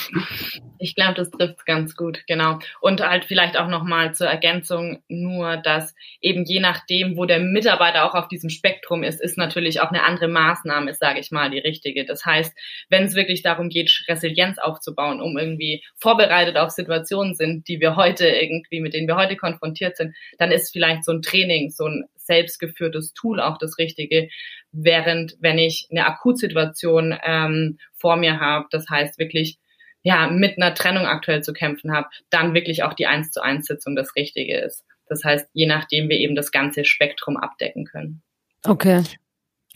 Ich 0.78 0.94
glaube, 0.94 1.14
das 1.14 1.30
trifft 1.30 1.66
ganz 1.66 1.96
gut, 1.96 2.22
genau. 2.26 2.58
Und 2.80 3.00
halt 3.00 3.24
vielleicht 3.24 3.58
auch 3.58 3.68
nochmal 3.68 4.14
zur 4.14 4.28
Ergänzung 4.28 5.02
nur, 5.08 5.56
dass 5.56 5.94
eben 6.20 6.44
je 6.44 6.60
nachdem, 6.60 7.16
wo 7.16 7.24
der 7.24 7.40
Mitarbeiter 7.40 8.04
auch 8.04 8.14
auf 8.14 8.28
diesem 8.28 8.48
Spektrum 8.50 9.02
ist, 9.02 9.20
ist 9.20 9.38
natürlich 9.38 9.80
auch 9.80 9.90
eine 9.90 10.04
andere 10.04 10.28
Maßnahme, 10.28 10.94
sage 10.94 11.20
ich 11.20 11.30
mal, 11.30 11.50
die 11.50 11.58
richtige. 11.58 12.04
Das 12.04 12.24
heißt, 12.24 12.56
wenn 12.90 13.04
es 13.04 13.14
wirklich 13.14 13.42
darum 13.42 13.68
geht, 13.68 14.04
Resilienz 14.08 14.58
aufzubauen, 14.58 15.20
um 15.20 15.36
irgendwie 15.36 15.82
vorbereitet 15.96 16.56
auf 16.56 16.70
Situationen 16.70 17.34
sind, 17.34 17.66
die 17.68 17.80
wir 17.80 17.96
heute 17.96 18.28
irgendwie, 18.28 18.80
mit 18.80 18.94
denen 18.94 19.08
wir 19.08 19.16
heute 19.16 19.36
konfrontiert 19.36 19.96
sind, 19.96 20.14
dann 20.38 20.52
ist 20.52 20.70
vielleicht 20.72 21.04
so 21.04 21.12
ein 21.12 21.22
Training, 21.22 21.70
so 21.70 21.86
ein 21.86 22.04
selbstgeführtes 22.28 23.12
Tool 23.12 23.40
auch 23.40 23.58
das 23.58 23.78
Richtige. 23.78 24.28
Während 24.70 25.34
wenn 25.40 25.58
ich 25.58 25.88
eine 25.90 26.06
Akutsituation 26.06 27.18
ähm, 27.24 27.78
vor 27.94 28.16
mir 28.16 28.38
habe, 28.38 28.66
das 28.70 28.88
heißt 28.88 29.18
wirklich 29.18 29.58
ja 30.02 30.30
mit 30.30 30.56
einer 30.56 30.74
Trennung 30.74 31.06
aktuell 31.06 31.42
zu 31.42 31.52
kämpfen 31.52 31.92
habe, 31.92 32.08
dann 32.30 32.54
wirklich 32.54 32.84
auch 32.84 32.94
die 32.94 33.06
eins 33.06 33.32
zu 33.32 33.42
eins 33.42 33.66
Sitzung 33.66 33.96
das 33.96 34.14
Richtige 34.14 34.56
ist. 34.56 34.84
Das 35.08 35.24
heißt, 35.24 35.48
je 35.52 35.66
nachdem 35.66 36.08
wir 36.08 36.18
eben 36.18 36.36
das 36.36 36.52
ganze 36.52 36.84
Spektrum 36.84 37.36
abdecken 37.36 37.84
können. 37.84 38.22
Okay. 38.64 39.02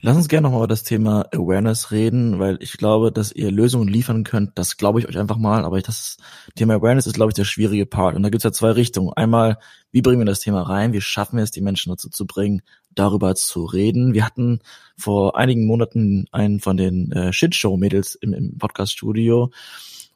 Lass 0.05 0.17
uns 0.17 0.27
gerne 0.27 0.47
nochmal 0.47 0.59
über 0.59 0.67
das 0.67 0.83
Thema 0.83 1.27
Awareness 1.33 1.93
reden, 1.93 2.41
weil 2.41 2.59
ich 2.61 2.73
glaube, 2.73 3.13
dass 3.13 3.31
ihr 3.31 3.53
Lösungen 3.53 3.87
liefern 3.87 4.25
könnt. 4.25 4.59
Das 4.59 4.77
glaube 4.77 4.99
ich 4.99 5.07
euch 5.07 5.17
einfach 5.17 5.37
mal. 5.37 5.65
Aber 5.65 5.81
das 5.81 6.17
Thema 6.57 6.75
Awareness 6.75 7.07
ist, 7.07 7.15
glaube 7.15 7.31
ich, 7.31 7.37
der 7.37 7.45
schwierige 7.45 7.87
Part. 7.87 8.17
Und 8.17 8.25
da 8.25 8.29
gibt 8.29 8.41
es 8.41 8.43
ja 8.43 8.51
zwei 8.51 8.73
Richtungen. 8.73 9.13
Einmal, 9.13 9.59
wie 9.93 10.03
bringen 10.03 10.19
wir 10.19 10.25
das 10.25 10.41
Thema 10.41 10.63
rein? 10.63 10.93
Wie 10.93 11.01
schaffen 11.01 11.37
wir 11.37 11.45
es, 11.45 11.53
die 11.53 11.61
Menschen 11.61 11.91
dazu 11.91 12.11
zu 12.11 12.27
bringen, 12.27 12.63
darüber 12.91 13.37
zu 13.37 13.65
reden? 13.65 14.13
Wir 14.13 14.27
hatten 14.27 14.59
vor 14.97 15.37
einigen 15.39 15.69
Monaten 15.69 16.27
einen 16.33 16.59
von 16.59 16.77
den 16.77 17.13
äh, 17.13 17.33
Shitshow-Mädels 17.33 18.17
im, 18.17 18.35
im 18.35 18.59
Podcast-Studio. 18.59 19.53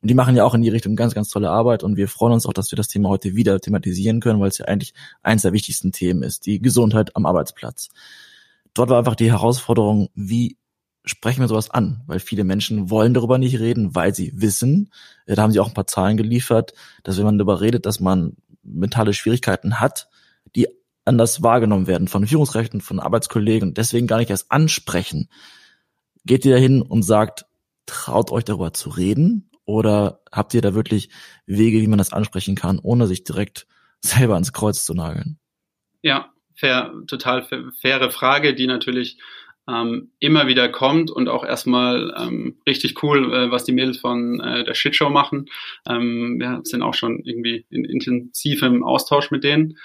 Und 0.02 0.08
die 0.10 0.14
machen 0.14 0.34
ja 0.34 0.42
auch 0.42 0.54
in 0.54 0.62
die 0.62 0.68
Richtung 0.68 0.96
ganz, 0.96 1.14
ganz 1.14 1.30
tolle 1.30 1.50
Arbeit. 1.50 1.84
Und 1.84 1.96
wir 1.96 2.08
freuen 2.08 2.32
uns 2.32 2.44
auch, 2.46 2.52
dass 2.52 2.72
wir 2.72 2.76
das 2.76 2.88
Thema 2.88 3.08
heute 3.08 3.36
wieder 3.36 3.60
thematisieren 3.60 4.18
können, 4.18 4.40
weil 4.40 4.48
es 4.48 4.58
ja 4.58 4.64
eigentlich 4.64 4.94
eines 5.22 5.42
der 5.42 5.52
wichtigsten 5.52 5.92
Themen 5.92 6.24
ist. 6.24 6.44
Die 6.46 6.60
Gesundheit 6.60 7.14
am 7.14 7.24
Arbeitsplatz 7.24 7.90
dort 8.78 8.90
war 8.90 8.98
einfach 8.98 9.16
die 9.16 9.30
Herausforderung, 9.30 10.08
wie 10.14 10.58
sprechen 11.04 11.40
wir 11.40 11.48
sowas 11.48 11.70
an? 11.70 12.02
Weil 12.06 12.20
viele 12.20 12.44
Menschen 12.44 12.90
wollen 12.90 13.14
darüber 13.14 13.38
nicht 13.38 13.58
reden, 13.58 13.94
weil 13.94 14.14
sie 14.14 14.32
wissen, 14.34 14.90
äh, 15.26 15.34
da 15.34 15.42
haben 15.42 15.52
sie 15.52 15.60
auch 15.60 15.68
ein 15.68 15.74
paar 15.74 15.86
Zahlen 15.86 16.16
geliefert, 16.16 16.74
dass 17.04 17.16
wenn 17.16 17.24
man 17.24 17.38
darüber 17.38 17.60
redet, 17.60 17.86
dass 17.86 18.00
man 18.00 18.36
mentale 18.62 19.14
Schwierigkeiten 19.14 19.80
hat, 19.80 20.08
die 20.54 20.68
anders 21.04 21.42
wahrgenommen 21.42 21.86
werden 21.86 22.08
von 22.08 22.26
Führungsrechten, 22.26 22.80
von 22.80 22.98
Arbeitskollegen 22.98 23.74
deswegen 23.74 24.08
gar 24.08 24.18
nicht 24.18 24.30
erst 24.30 24.50
ansprechen. 24.50 25.30
Geht 26.24 26.44
ihr 26.44 26.54
dahin 26.54 26.82
und 26.82 27.04
sagt, 27.04 27.46
traut 27.86 28.32
euch 28.32 28.44
darüber 28.44 28.72
zu 28.72 28.90
reden? 28.90 29.50
Oder 29.64 30.20
habt 30.32 30.54
ihr 30.54 30.62
da 30.62 30.74
wirklich 30.74 31.10
Wege, 31.46 31.80
wie 31.80 31.86
man 31.86 31.98
das 31.98 32.12
ansprechen 32.12 32.56
kann, 32.56 32.80
ohne 32.80 33.06
sich 33.06 33.22
direkt 33.22 33.68
selber 34.00 34.34
ans 34.34 34.52
Kreuz 34.52 34.84
zu 34.84 34.94
nageln? 34.94 35.38
Ja, 36.02 36.32
fair, 36.56 36.92
total 37.06 37.46
faire 37.80 38.10
Frage, 38.10 38.54
die 38.54 38.66
natürlich 38.66 39.18
ähm, 39.68 40.12
immer 40.20 40.46
wieder 40.46 40.68
kommt 40.68 41.10
und 41.10 41.28
auch 41.28 41.44
erstmal 41.44 42.14
ähm, 42.16 42.58
richtig 42.66 43.02
cool, 43.02 43.32
äh, 43.32 43.50
was 43.50 43.64
die 43.64 43.72
Mädels 43.72 43.98
von 43.98 44.40
äh, 44.40 44.64
der 44.64 44.74
Shitshow 44.74 45.10
machen. 45.10 45.46
Ähm, 45.88 46.36
wir 46.38 46.60
sind 46.64 46.82
auch 46.82 46.94
schon 46.94 47.20
irgendwie 47.24 47.66
in 47.70 47.84
intensivem 47.84 48.84
Austausch 48.84 49.30
mit 49.30 49.44
denen. 49.44 49.76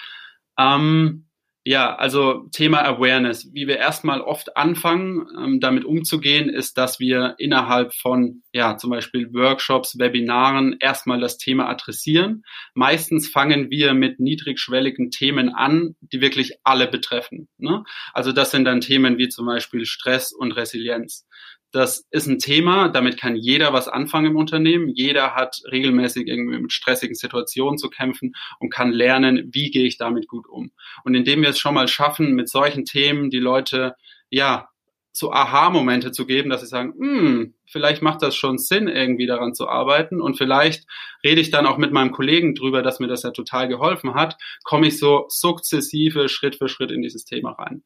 Ähm, 0.58 1.26
ja, 1.64 1.94
also 1.94 2.48
Thema 2.50 2.84
Awareness. 2.84 3.52
Wie 3.52 3.68
wir 3.68 3.78
erstmal 3.78 4.20
oft 4.20 4.56
anfangen, 4.56 5.26
ähm, 5.38 5.60
damit 5.60 5.84
umzugehen, 5.84 6.48
ist, 6.48 6.76
dass 6.76 6.98
wir 6.98 7.36
innerhalb 7.38 7.94
von, 7.94 8.42
ja, 8.52 8.76
zum 8.76 8.90
Beispiel 8.90 9.32
Workshops, 9.32 9.96
Webinaren 9.98 10.76
erstmal 10.80 11.20
das 11.20 11.38
Thema 11.38 11.68
adressieren. 11.68 12.42
Meistens 12.74 13.28
fangen 13.28 13.70
wir 13.70 13.94
mit 13.94 14.18
niedrigschwelligen 14.18 15.10
Themen 15.10 15.50
an, 15.54 15.94
die 16.00 16.20
wirklich 16.20 16.54
alle 16.64 16.88
betreffen. 16.88 17.48
Ne? 17.58 17.84
Also 18.12 18.32
das 18.32 18.50
sind 18.50 18.64
dann 18.64 18.80
Themen 18.80 19.18
wie 19.18 19.28
zum 19.28 19.46
Beispiel 19.46 19.84
Stress 19.86 20.32
und 20.32 20.52
Resilienz. 20.52 21.26
Das 21.72 22.06
ist 22.10 22.26
ein 22.26 22.38
Thema, 22.38 22.88
damit 22.88 23.18
kann 23.18 23.34
jeder 23.34 23.72
was 23.72 23.88
anfangen 23.88 24.32
im 24.32 24.36
Unternehmen. 24.36 24.90
Jeder 24.90 25.34
hat 25.34 25.62
regelmäßig 25.70 26.28
irgendwie 26.28 26.58
mit 26.58 26.72
stressigen 26.72 27.14
Situationen 27.14 27.78
zu 27.78 27.88
kämpfen 27.88 28.34
und 28.60 28.70
kann 28.70 28.92
lernen, 28.92 29.48
wie 29.52 29.70
gehe 29.70 29.86
ich 29.86 29.96
damit 29.96 30.28
gut 30.28 30.46
um. 30.46 30.72
Und 31.02 31.14
indem 31.14 31.40
wir 31.40 31.48
es 31.48 31.58
schon 31.58 31.74
mal 31.74 31.88
schaffen, 31.88 32.34
mit 32.34 32.50
solchen 32.50 32.84
Themen 32.84 33.30
die 33.30 33.38
Leute, 33.38 33.94
ja, 34.28 34.68
so 35.12 35.30
Aha-Momente 35.32 36.10
zu 36.10 36.26
geben, 36.26 36.50
dass 36.50 36.62
sie 36.62 36.66
sagen, 36.66 36.94
hm, 36.98 37.54
vielleicht 37.66 38.02
macht 38.02 38.22
das 38.22 38.34
schon 38.34 38.58
Sinn, 38.58 38.88
irgendwie 38.88 39.26
daran 39.26 39.54
zu 39.54 39.68
arbeiten. 39.68 40.20
Und 40.20 40.36
vielleicht 40.36 40.86
rede 41.24 41.40
ich 41.40 41.50
dann 41.50 41.66
auch 41.66 41.78
mit 41.78 41.92
meinem 41.92 42.12
Kollegen 42.12 42.54
drüber, 42.54 42.82
dass 42.82 42.98
mir 42.98 43.08
das 43.08 43.22
ja 43.22 43.30
total 43.30 43.68
geholfen 43.68 44.14
hat, 44.14 44.36
komme 44.62 44.88
ich 44.88 44.98
so 44.98 45.26
sukzessive 45.28 46.28
Schritt 46.28 46.56
für 46.56 46.68
Schritt 46.68 46.90
in 46.90 47.02
dieses 47.02 47.24
Thema 47.24 47.52
rein. 47.52 47.82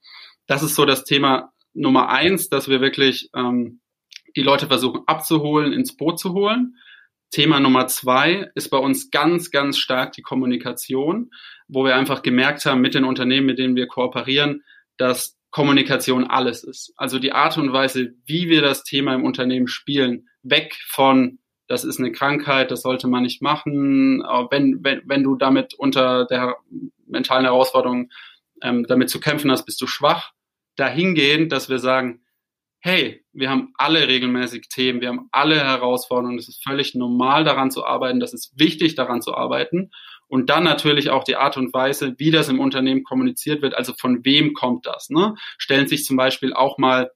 Das 0.46 0.62
ist 0.62 0.76
so 0.76 0.84
das 0.84 1.04
Thema 1.04 1.52
Nummer 1.76 2.08
eins, 2.08 2.48
dass 2.48 2.68
wir 2.68 2.80
wirklich 2.80 3.30
ähm, 3.34 3.80
die 4.34 4.42
Leute 4.42 4.66
versuchen 4.66 5.02
abzuholen, 5.06 5.72
ins 5.72 5.96
Boot 5.96 6.18
zu 6.18 6.32
holen. 6.32 6.76
Thema 7.30 7.60
Nummer 7.60 7.86
zwei 7.86 8.50
ist 8.54 8.70
bei 8.70 8.78
uns 8.78 9.10
ganz, 9.10 9.50
ganz 9.50 9.78
stark 9.78 10.12
die 10.12 10.22
Kommunikation, 10.22 11.30
wo 11.68 11.84
wir 11.84 11.96
einfach 11.96 12.22
gemerkt 12.22 12.64
haben 12.66 12.80
mit 12.80 12.94
den 12.94 13.04
Unternehmen, 13.04 13.46
mit 13.46 13.58
denen 13.58 13.76
wir 13.76 13.88
kooperieren, 13.88 14.62
dass 14.96 15.36
Kommunikation 15.50 16.24
alles 16.24 16.64
ist. 16.64 16.92
Also 16.96 17.18
die 17.18 17.32
Art 17.32 17.58
und 17.58 17.72
Weise, 17.72 18.14
wie 18.26 18.48
wir 18.48 18.62
das 18.62 18.84
Thema 18.84 19.14
im 19.14 19.24
Unternehmen 19.24 19.68
spielen, 19.68 20.28
weg 20.42 20.74
von, 20.86 21.38
das 21.66 21.84
ist 21.84 21.98
eine 21.98 22.12
Krankheit, 22.12 22.70
das 22.70 22.82
sollte 22.82 23.08
man 23.08 23.22
nicht 23.22 23.42
machen, 23.42 24.22
wenn, 24.50 24.84
wenn, 24.84 25.02
wenn 25.06 25.22
du 25.24 25.34
damit 25.34 25.74
unter 25.74 26.26
der 26.26 26.56
mentalen 27.06 27.44
Herausforderung 27.44 28.10
ähm, 28.62 28.84
damit 28.86 29.10
zu 29.10 29.18
kämpfen 29.18 29.50
hast, 29.50 29.64
bist 29.64 29.80
du 29.80 29.86
schwach, 29.86 30.32
dahingehend, 30.76 31.52
dass 31.52 31.68
wir 31.68 31.78
sagen, 31.78 32.22
hey, 32.80 33.24
wir 33.32 33.50
haben 33.50 33.72
alle 33.76 34.06
regelmäßig 34.06 34.68
Themen, 34.68 35.00
wir 35.00 35.08
haben 35.08 35.28
alle 35.32 35.58
Herausforderungen, 35.58 36.38
es 36.38 36.48
ist 36.48 36.62
völlig 36.62 36.94
normal 36.94 37.42
daran 37.42 37.70
zu 37.70 37.84
arbeiten, 37.84 38.20
das 38.20 38.32
ist 38.32 38.52
wichtig 38.58 38.94
daran 38.94 39.22
zu 39.22 39.34
arbeiten 39.34 39.90
und 40.28 40.50
dann 40.50 40.64
natürlich 40.64 41.10
auch 41.10 41.24
die 41.24 41.36
Art 41.36 41.56
und 41.56 41.72
Weise, 41.72 42.14
wie 42.18 42.30
das 42.30 42.48
im 42.48 42.60
Unternehmen 42.60 43.04
kommuniziert 43.04 43.62
wird, 43.62 43.74
also 43.74 43.92
von 43.92 44.24
wem 44.24 44.54
kommt 44.54 44.86
das. 44.86 45.10
Ne? 45.10 45.34
Stellen 45.58 45.88
sich 45.88 46.04
zum 46.04 46.16
Beispiel 46.16 46.52
auch 46.52 46.78
mal 46.78 47.10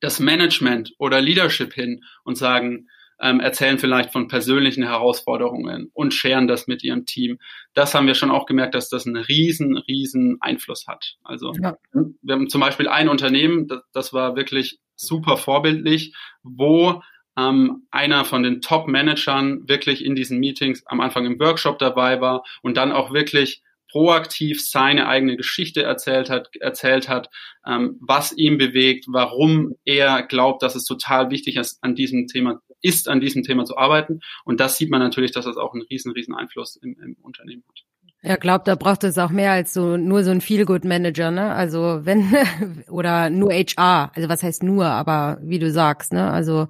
das 0.00 0.20
Management 0.20 0.94
oder 0.98 1.20
Leadership 1.20 1.72
hin 1.74 2.04
und 2.24 2.36
sagen, 2.36 2.88
ähm, 3.20 3.40
erzählen 3.40 3.78
vielleicht 3.78 4.12
von 4.12 4.28
persönlichen 4.28 4.84
Herausforderungen 4.84 5.90
und 5.92 6.14
scheren 6.14 6.46
das 6.46 6.66
mit 6.66 6.84
ihrem 6.84 7.06
Team. 7.06 7.38
Das 7.74 7.94
haben 7.94 8.06
wir 8.06 8.14
schon 8.14 8.30
auch 8.30 8.46
gemerkt, 8.46 8.74
dass 8.74 8.88
das 8.88 9.06
einen 9.06 9.16
riesen, 9.16 9.76
riesen 9.76 10.38
Einfluss 10.40 10.86
hat. 10.86 11.16
Also 11.24 11.52
ja. 11.60 11.76
wir 11.92 12.34
haben 12.34 12.48
zum 12.48 12.60
Beispiel 12.60 12.88
ein 12.88 13.08
Unternehmen, 13.08 13.66
das, 13.68 13.82
das 13.92 14.12
war 14.12 14.36
wirklich 14.36 14.78
super 14.96 15.36
vorbildlich, 15.36 16.14
wo 16.42 17.02
ähm, 17.38 17.86
einer 17.90 18.24
von 18.24 18.42
den 18.42 18.60
Top-Managern 18.60 19.68
wirklich 19.68 20.04
in 20.04 20.14
diesen 20.14 20.38
Meetings 20.38 20.84
am 20.86 21.00
Anfang 21.00 21.24
im 21.24 21.38
Workshop 21.38 21.78
dabei 21.78 22.20
war 22.20 22.42
und 22.62 22.76
dann 22.76 22.92
auch 22.92 23.12
wirklich 23.12 23.62
proaktiv 23.90 24.62
seine 24.62 25.08
eigene 25.08 25.36
Geschichte 25.36 25.82
erzählt 25.82 26.28
hat, 26.28 26.54
erzählt 26.60 27.08
hat, 27.08 27.30
ähm, 27.66 27.98
was 28.00 28.36
ihn 28.36 28.58
bewegt, 28.58 29.06
warum 29.08 29.76
er 29.84 30.22
glaubt, 30.22 30.62
dass 30.62 30.74
es 30.74 30.84
total 30.84 31.30
wichtig 31.30 31.56
ist, 31.56 31.78
an 31.82 31.94
diesem 31.94 32.26
Thema 32.26 32.60
ist, 32.82 33.08
an 33.08 33.20
diesem 33.20 33.42
Thema 33.42 33.64
zu 33.64 33.76
arbeiten. 33.76 34.20
Und 34.44 34.60
das 34.60 34.76
sieht 34.76 34.90
man 34.90 35.00
natürlich, 35.00 35.32
dass 35.32 35.44
das 35.44 35.56
auch 35.56 35.74
einen 35.74 35.82
riesen, 35.82 36.12
riesen 36.12 36.34
Einfluss 36.34 36.76
im, 36.76 36.96
im 37.00 37.16
Unternehmen 37.22 37.64
hat. 37.68 37.84
Ja, 38.22 38.34
glaubt, 38.36 38.66
da 38.66 38.74
braucht 38.74 39.04
es 39.04 39.16
auch 39.16 39.30
mehr 39.30 39.52
als 39.52 39.72
so 39.72 39.96
nur 39.96 40.24
so 40.24 40.32
ein 40.32 40.40
Feel-Good-Manager, 40.40 41.30
ne? 41.30 41.52
Also 41.52 42.00
wenn 42.02 42.34
oder 42.90 43.30
nur 43.30 43.52
HR. 43.52 44.10
Also 44.14 44.28
was 44.28 44.42
heißt 44.42 44.64
nur, 44.64 44.86
aber 44.86 45.38
wie 45.42 45.60
du 45.60 45.70
sagst, 45.70 46.12
ne? 46.12 46.30
Also 46.30 46.66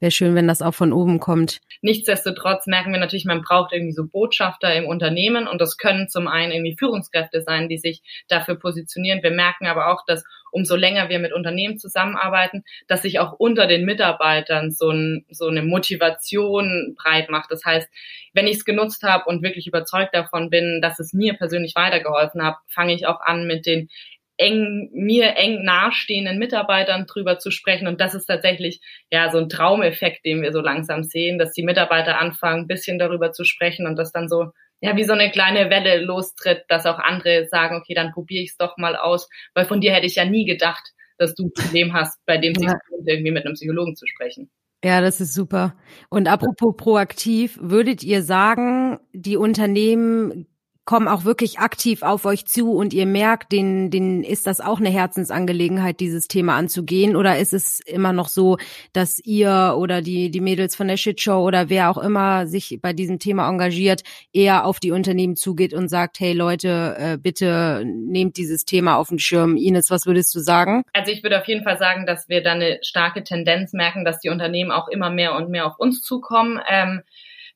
wäre 0.00 0.10
schön, 0.10 0.34
wenn 0.34 0.48
das 0.48 0.62
auch 0.62 0.74
von 0.74 0.92
oben 0.92 1.20
kommt. 1.20 1.58
Nichtsdestotrotz 1.82 2.66
merken 2.66 2.92
wir 2.92 3.00
natürlich, 3.00 3.24
man 3.24 3.42
braucht 3.42 3.72
irgendwie 3.72 3.92
so 3.92 4.06
Botschafter 4.06 4.74
im 4.74 4.86
Unternehmen 4.86 5.46
und 5.46 5.60
das 5.60 5.76
können 5.76 6.08
zum 6.08 6.28
einen 6.28 6.52
irgendwie 6.52 6.76
Führungskräfte 6.76 7.42
sein, 7.42 7.68
die 7.68 7.78
sich 7.78 8.02
dafür 8.28 8.56
positionieren. 8.56 9.22
Wir 9.22 9.30
merken 9.30 9.66
aber 9.66 9.92
auch, 9.92 10.04
dass 10.06 10.24
umso 10.50 10.76
länger 10.76 11.08
wir 11.08 11.18
mit 11.18 11.32
Unternehmen 11.32 11.78
zusammenarbeiten, 11.78 12.64
dass 12.86 13.02
sich 13.02 13.18
auch 13.18 13.32
unter 13.32 13.66
den 13.66 13.84
Mitarbeitern 13.84 14.70
so, 14.70 14.90
ein, 14.90 15.26
so 15.30 15.48
eine 15.48 15.62
Motivation 15.62 16.96
breit 16.96 17.28
macht. 17.30 17.50
Das 17.50 17.64
heißt, 17.64 17.88
wenn 18.32 18.46
ich 18.46 18.56
es 18.56 18.64
genutzt 18.64 19.02
habe 19.02 19.24
und 19.26 19.42
wirklich 19.42 19.66
überzeugt 19.66 20.14
davon 20.14 20.50
bin, 20.50 20.80
dass 20.82 20.98
es 20.98 21.12
mir 21.12 21.34
persönlich 21.34 21.74
weitergeholfen 21.74 22.42
hat, 22.42 22.56
fange 22.68 22.94
ich 22.94 23.06
auch 23.06 23.20
an 23.20 23.46
mit 23.46 23.66
den 23.66 23.88
eng, 24.36 24.90
mir 24.92 25.36
eng 25.36 25.64
nahestehenden 25.64 26.38
Mitarbeitern 26.38 27.06
drüber 27.06 27.38
zu 27.38 27.50
sprechen. 27.50 27.88
Und 27.88 28.00
das 28.00 28.14
ist 28.14 28.26
tatsächlich 28.26 28.80
ja 29.10 29.30
so 29.30 29.38
ein 29.38 29.48
Traumeffekt, 29.48 30.24
den 30.24 30.42
wir 30.42 30.52
so 30.52 30.60
langsam 30.60 31.02
sehen, 31.02 31.38
dass 31.38 31.52
die 31.52 31.62
Mitarbeiter 31.62 32.18
anfangen, 32.20 32.62
ein 32.62 32.66
bisschen 32.66 32.98
darüber 32.98 33.32
zu 33.32 33.44
sprechen 33.44 33.86
und 33.86 33.96
das 33.96 34.12
dann 34.12 34.28
so 34.28 34.52
ja, 34.80 34.94
wie 34.94 35.04
so 35.04 35.14
eine 35.14 35.30
kleine 35.30 35.70
Welle 35.70 36.04
lostritt, 36.04 36.64
dass 36.68 36.84
auch 36.84 36.98
andere 36.98 37.46
sagen, 37.48 37.76
okay, 37.76 37.94
dann 37.94 38.12
probiere 38.12 38.42
ich 38.42 38.50
es 38.50 38.56
doch 38.56 38.76
mal 38.76 38.94
aus, 38.94 39.28
weil 39.54 39.64
von 39.64 39.80
dir 39.80 39.94
hätte 39.94 40.06
ich 40.06 40.16
ja 40.16 40.24
nie 40.24 40.44
gedacht, 40.44 40.92
dass 41.18 41.34
du 41.34 41.46
ein 41.46 41.52
Problem 41.52 41.94
hast, 41.94 42.18
bei 42.26 42.36
dem 42.36 42.54
sich 42.54 42.66
ja. 42.66 42.78
irgendwie 43.06 43.30
mit 43.30 43.46
einem 43.46 43.54
Psychologen 43.54 43.96
zu 43.96 44.06
sprechen. 44.06 44.50
Ja, 44.84 45.00
das 45.00 45.20
ist 45.20 45.34
super. 45.34 45.74
Und 46.10 46.28
apropos 46.28 46.76
proaktiv, 46.76 47.58
würdet 47.60 48.02
ihr 48.02 48.22
sagen, 48.22 49.00
die 49.12 49.36
Unternehmen 49.36 50.46
kommen 50.86 51.08
auch 51.08 51.24
wirklich 51.24 51.58
aktiv 51.58 52.02
auf 52.02 52.24
euch 52.24 52.46
zu 52.46 52.72
und 52.72 52.94
ihr 52.94 53.06
merkt, 53.06 53.50
denen, 53.50 53.90
denen 53.90 54.22
ist 54.22 54.46
das 54.46 54.60
auch 54.60 54.78
eine 54.78 54.88
Herzensangelegenheit, 54.88 55.98
dieses 55.98 56.28
Thema 56.28 56.56
anzugehen? 56.56 57.16
Oder 57.16 57.38
ist 57.38 57.52
es 57.52 57.80
immer 57.80 58.12
noch 58.12 58.28
so, 58.28 58.56
dass 58.92 59.18
ihr 59.18 59.74
oder 59.76 60.00
die, 60.00 60.30
die 60.30 60.40
Mädels 60.40 60.76
von 60.76 60.86
der 60.86 60.96
Shitshow 60.96 61.44
oder 61.44 61.68
wer 61.68 61.90
auch 61.90 61.98
immer 61.98 62.46
sich 62.46 62.78
bei 62.80 62.92
diesem 62.92 63.18
Thema 63.18 63.48
engagiert, 63.48 64.02
eher 64.32 64.64
auf 64.64 64.78
die 64.78 64.92
Unternehmen 64.92 65.34
zugeht 65.34 65.74
und 65.74 65.88
sagt, 65.88 66.20
hey 66.20 66.32
Leute, 66.32 66.94
äh, 66.98 67.18
bitte 67.18 67.82
nehmt 67.84 68.36
dieses 68.36 68.64
Thema 68.64 68.96
auf 68.96 69.08
den 69.08 69.18
Schirm. 69.18 69.56
Ines, 69.56 69.90
was 69.90 70.06
würdest 70.06 70.32
du 70.36 70.38
sagen? 70.38 70.84
Also 70.92 71.10
ich 71.10 71.24
würde 71.24 71.40
auf 71.40 71.48
jeden 71.48 71.64
Fall 71.64 71.78
sagen, 71.78 72.06
dass 72.06 72.28
wir 72.28 72.44
da 72.44 72.52
eine 72.52 72.78
starke 72.82 73.24
Tendenz 73.24 73.72
merken, 73.72 74.04
dass 74.04 74.20
die 74.20 74.28
Unternehmen 74.28 74.70
auch 74.70 74.86
immer 74.86 75.10
mehr 75.10 75.34
und 75.34 75.50
mehr 75.50 75.66
auf 75.66 75.80
uns 75.80 76.02
zukommen. 76.02 76.60
Ähm, 76.70 77.02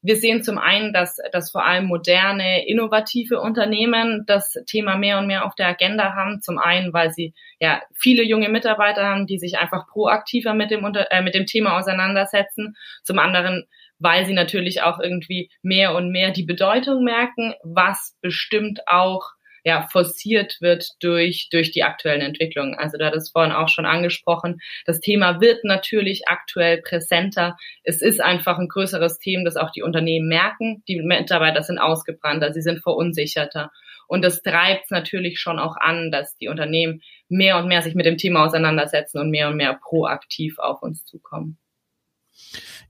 wir 0.02 0.16
sehen 0.16 0.42
zum 0.42 0.58
einen, 0.58 0.92
dass, 0.92 1.18
dass 1.32 1.50
vor 1.50 1.64
allem 1.64 1.86
moderne, 1.86 2.66
innovative 2.66 3.40
Unternehmen 3.40 4.24
das 4.26 4.54
Thema 4.66 4.96
mehr 4.96 5.18
und 5.18 5.26
mehr 5.26 5.44
auf 5.44 5.54
der 5.54 5.68
Agenda 5.68 6.14
haben. 6.14 6.40
Zum 6.40 6.58
einen, 6.58 6.92
weil 6.92 7.12
sie 7.12 7.34
ja 7.58 7.82
viele 7.94 8.22
junge 8.22 8.48
Mitarbeiter 8.48 9.04
haben, 9.04 9.26
die 9.26 9.38
sich 9.38 9.58
einfach 9.58 9.86
proaktiver 9.88 10.54
mit 10.54 10.70
dem, 10.70 10.84
äh, 10.84 11.22
mit 11.22 11.34
dem 11.34 11.46
Thema 11.46 11.76
auseinandersetzen. 11.76 12.76
Zum 13.02 13.18
anderen, 13.18 13.66
weil 13.98 14.24
sie 14.24 14.32
natürlich 14.32 14.82
auch 14.82 15.00
irgendwie 15.00 15.50
mehr 15.62 15.94
und 15.94 16.10
mehr 16.10 16.30
die 16.30 16.44
Bedeutung 16.44 17.04
merken, 17.04 17.54
was 17.62 18.16
bestimmt 18.22 18.80
auch 18.86 19.32
ja, 19.64 19.88
forciert 19.90 20.58
wird 20.60 20.90
durch, 21.00 21.48
durch 21.50 21.70
die 21.70 21.82
aktuellen 21.82 22.22
Entwicklungen. 22.22 22.74
Also 22.74 22.98
da 22.98 23.10
es 23.10 23.30
vorhin 23.30 23.52
auch 23.52 23.68
schon 23.68 23.86
angesprochen. 23.86 24.60
Das 24.86 25.00
Thema 25.00 25.40
wird 25.40 25.64
natürlich 25.64 26.28
aktuell 26.28 26.80
präsenter. 26.82 27.56
Es 27.82 28.02
ist 28.02 28.20
einfach 28.20 28.58
ein 28.58 28.68
größeres 28.68 29.18
Thema, 29.18 29.44
das 29.44 29.56
auch 29.56 29.70
die 29.70 29.82
Unternehmen 29.82 30.28
merken. 30.28 30.82
Die 30.88 31.00
Mitarbeiter 31.00 31.62
sind 31.62 31.78
ausgebrannter, 31.78 32.52
sie 32.52 32.62
sind 32.62 32.82
verunsicherter. 32.82 33.70
Und 34.08 34.22
das 34.22 34.42
treibt 34.42 34.90
natürlich 34.90 35.38
schon 35.38 35.58
auch 35.58 35.76
an, 35.76 36.10
dass 36.10 36.36
die 36.36 36.48
Unternehmen 36.48 37.00
mehr 37.28 37.58
und 37.58 37.68
mehr 37.68 37.82
sich 37.82 37.94
mit 37.94 38.06
dem 38.06 38.16
Thema 38.16 38.44
auseinandersetzen 38.44 39.20
und 39.20 39.30
mehr 39.30 39.48
und 39.48 39.56
mehr 39.56 39.78
proaktiv 39.80 40.58
auf 40.58 40.82
uns 40.82 41.04
zukommen. 41.04 41.58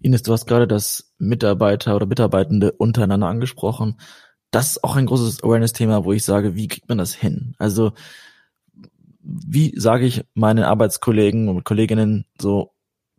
Ines, 0.01 0.23
du 0.23 0.33
hast 0.33 0.47
gerade 0.47 0.67
das 0.67 1.13
Mitarbeiter 1.19 1.97
oder 1.97 2.07
Mitarbeitende 2.07 2.73
untereinander 2.73 3.27
angesprochen 3.27 3.99
das 4.51 4.73
ist 4.73 4.85
auch 4.85 4.97
ein 4.97 5.07
großes 5.07 5.43
Awareness-Thema, 5.43 6.05
wo 6.05 6.13
ich 6.13 6.25
sage, 6.25 6.57
wie 6.57 6.69
kriegt 6.69 6.89
man 6.89 6.99
das 6.99 7.15
hin? 7.15 7.55
Also, 7.59 7.93
wie 9.23 9.73
sage 9.79 10.07
ich 10.07 10.25
meinen 10.35 10.65
Arbeitskollegen 10.65 11.49
und 11.49 11.65
Kolleginnen 11.65 12.25
so, 12.41 12.73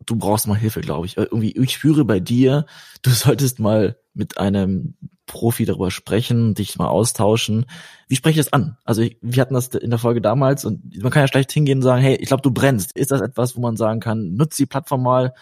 du 0.05 0.15
brauchst 0.15 0.47
mal 0.47 0.57
Hilfe, 0.57 0.81
glaube 0.81 1.05
ich. 1.05 1.17
Irgendwie, 1.17 1.51
ich 1.51 1.73
spüre 1.73 2.05
bei 2.05 2.19
dir, 2.19 2.65
du 3.01 3.11
solltest 3.11 3.59
mal 3.59 3.97
mit 4.13 4.37
einem 4.37 4.95
Profi 5.25 5.65
darüber 5.65 5.91
sprechen, 5.91 6.55
dich 6.55 6.77
mal 6.77 6.87
austauschen. 6.87 7.65
Wie 8.09 8.15
spreche 8.15 8.39
ich 8.39 8.45
das 8.45 8.53
an? 8.53 8.77
Also 8.83 9.03
wir 9.21 9.41
hatten 9.41 9.53
das 9.53 9.67
in 9.67 9.89
der 9.89 9.99
Folge 9.99 10.21
damals 10.21 10.65
und 10.65 11.01
man 11.01 11.11
kann 11.11 11.23
ja 11.23 11.27
schlecht 11.27 11.51
hingehen 11.51 11.77
und 11.77 11.83
sagen, 11.83 12.01
hey, 12.01 12.15
ich 12.15 12.27
glaube, 12.27 12.41
du 12.41 12.51
brennst. 12.51 12.91
Ist 12.97 13.11
das 13.11 13.21
etwas, 13.21 13.55
wo 13.55 13.61
man 13.61 13.77
sagen 13.77 14.01
kann, 14.01 14.33
nutz 14.33 14.57
die 14.57 14.65
Plattform 14.65 15.03
mal 15.03 15.33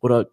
oder 0.00 0.28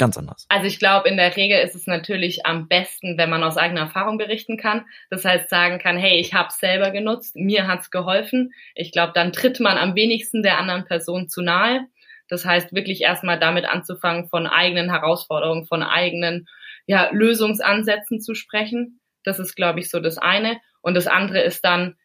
ganz 0.00 0.18
anders. 0.18 0.46
Also 0.48 0.66
ich 0.66 0.80
glaube, 0.80 1.08
in 1.08 1.16
der 1.16 1.36
Regel 1.36 1.60
ist 1.60 1.76
es 1.76 1.86
natürlich 1.86 2.44
am 2.44 2.66
besten, 2.66 3.16
wenn 3.16 3.30
man 3.30 3.44
aus 3.44 3.56
eigener 3.56 3.82
Erfahrung 3.82 4.18
berichten 4.18 4.56
kann. 4.56 4.84
Das 5.10 5.24
heißt, 5.24 5.48
sagen 5.48 5.78
kann, 5.78 5.96
hey, 5.96 6.18
ich 6.18 6.34
habe 6.34 6.48
es 6.48 6.58
selber 6.58 6.90
genutzt, 6.90 7.36
mir 7.36 7.68
hat's 7.68 7.92
geholfen. 7.92 8.52
Ich 8.74 8.90
glaube, 8.90 9.12
dann 9.14 9.32
tritt 9.32 9.60
man 9.60 9.78
am 9.78 9.94
wenigsten 9.94 10.42
der 10.42 10.58
anderen 10.58 10.84
Person 10.84 11.28
zu 11.28 11.42
nahe. 11.42 11.86
Das 12.28 12.44
heißt, 12.44 12.72
wirklich 12.72 13.02
erstmal 13.02 13.38
damit 13.38 13.66
anzufangen, 13.66 14.28
von 14.28 14.46
eigenen 14.46 14.90
Herausforderungen, 14.90 15.66
von 15.66 15.82
eigenen 15.82 16.48
ja, 16.86 17.10
Lösungsansätzen 17.12 18.20
zu 18.20 18.34
sprechen. 18.34 19.00
Das 19.22 19.38
ist, 19.38 19.54
glaube 19.54 19.80
ich, 19.80 19.90
so 19.90 20.00
das 20.00 20.18
eine. 20.18 20.58
Und 20.80 20.94
das 20.94 21.06
andere 21.06 21.40
ist 21.42 21.64
dann, 21.64 21.96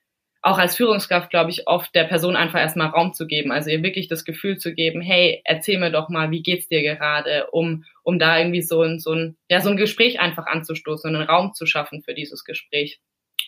auch 0.46 0.60
als 0.60 0.76
Führungskraft, 0.76 1.32
glaube 1.32 1.50
ich, 1.50 1.68
oft 1.68 1.96
der 1.96 2.04
Person 2.04 2.36
einfach 2.36 2.60
erstmal 2.60 2.90
Raum 2.90 3.14
zu 3.14 3.26
geben. 3.26 3.52
Also 3.52 3.72
ihr 3.72 3.82
wirklich 3.82 4.08
das 4.08 4.26
Gefühl 4.26 4.60
zu 4.60 4.76
geben, 4.76 5.02
hey, 5.02 5.42
erzähl 5.44 5.80
mir 5.80 5.90
doch 5.90 6.08
mal, 6.08 6.30
wie 6.30 6.44
geht's 6.44 6.68
dir 6.68 6.84
gerade, 6.84 7.48
um, 7.48 7.84
um 8.04 8.20
da 8.20 8.38
irgendwie 8.38 8.62
so 8.62 8.84
ein, 8.84 9.00
so 9.00 9.14
ein, 9.14 9.38
ja, 9.50 9.60
so 9.60 9.72
ein 9.72 9.78
Gespräch 9.78 10.20
einfach 10.20 10.46
anzustoßen 10.46 11.10
und 11.10 11.16
einen 11.16 11.28
Raum 11.28 11.56
zu 11.56 11.66
schaffen 11.66 12.04
für 12.04 12.14
dieses 12.14 12.44
Gespräch. 12.44 13.00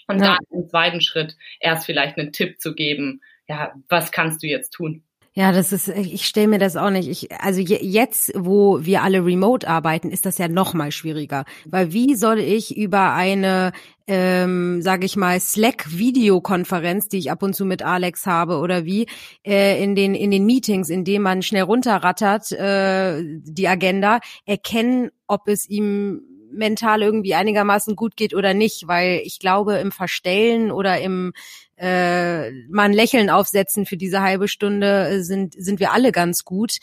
Und 0.08 0.20
ja. 0.20 0.38
dann 0.38 0.38
im 0.50 0.68
zweiten 0.70 1.02
Schritt 1.02 1.36
erst 1.60 1.86
vielleicht 1.86 2.18
einen 2.18 2.32
Tipp 2.32 2.60
zu 2.60 2.74
geben, 2.74 3.22
ja, 3.48 3.74
was 3.90 4.12
kannst 4.12 4.42
du 4.42 4.48
jetzt 4.48 4.72
tun? 4.72 5.04
Ja, 5.38 5.52
das 5.52 5.72
ist, 5.72 5.88
ich 5.88 6.26
stelle 6.26 6.48
mir 6.48 6.58
das 6.58 6.76
auch 6.76 6.90
nicht. 6.90 7.08
Ich, 7.08 7.32
also 7.32 7.62
jetzt, 7.62 8.32
wo 8.36 8.84
wir 8.84 9.04
alle 9.04 9.24
remote 9.24 9.68
arbeiten, 9.68 10.10
ist 10.10 10.26
das 10.26 10.40
ja 10.40 10.48
noch 10.48 10.74
mal 10.74 10.92
schwieriger. 10.92 11.46
Weil 11.66 11.94
wie 11.94 12.16
soll 12.16 12.40
ich 12.40 12.76
über 12.76 13.14
eine, 13.14 13.72
ähm, 14.08 14.82
sage 14.82 15.06
ich 15.06 15.16
mal, 15.16 15.40
Slack-Videokonferenz, 15.40 17.10
die 17.10 17.20
ich 17.20 17.30
ab 17.30 17.44
und 17.44 17.54
zu 17.54 17.66
mit 17.66 17.84
Alex 17.84 18.26
habe, 18.26 18.58
oder 18.58 18.86
wie 18.86 19.06
äh, 19.46 19.80
in 19.84 19.94
den 19.94 20.16
in 20.16 20.32
den 20.32 20.48
Meetings, 20.48 20.90
in 20.90 21.04
denen 21.04 21.22
man 21.22 21.44
schnell 21.44 21.64
runterrattert 21.66 22.52
äh, 22.54 23.22
die 23.24 23.68
Agenda, 23.68 24.22
erkennen, 24.48 25.12
ob 25.28 25.48
es 25.50 25.70
ihm 25.70 26.24
mental 26.52 27.04
irgendwie 27.04 27.36
einigermaßen 27.36 27.96
gut 27.96 28.18
geht 28.18 28.34
oder 28.34 28.56
nicht, 28.56 28.88
weil 28.88 29.22
ich 29.24 29.38
glaube, 29.38 29.76
im 29.76 29.92
Verstellen 29.92 30.72
oder 30.72 31.00
im 31.00 31.34
äh, 31.78 32.52
mal 32.70 32.84
ein 32.84 32.94
Lächeln 32.94 33.30
aufsetzen 33.30 33.86
für 33.86 33.98
diese 33.98 34.22
halbe 34.22 34.48
Stunde 34.48 35.10
äh, 35.10 35.24
sind, 35.24 35.54
sind 35.58 35.80
wir 35.80 35.94
alle 35.94 36.12
ganz 36.12 36.44
gut. 36.44 36.78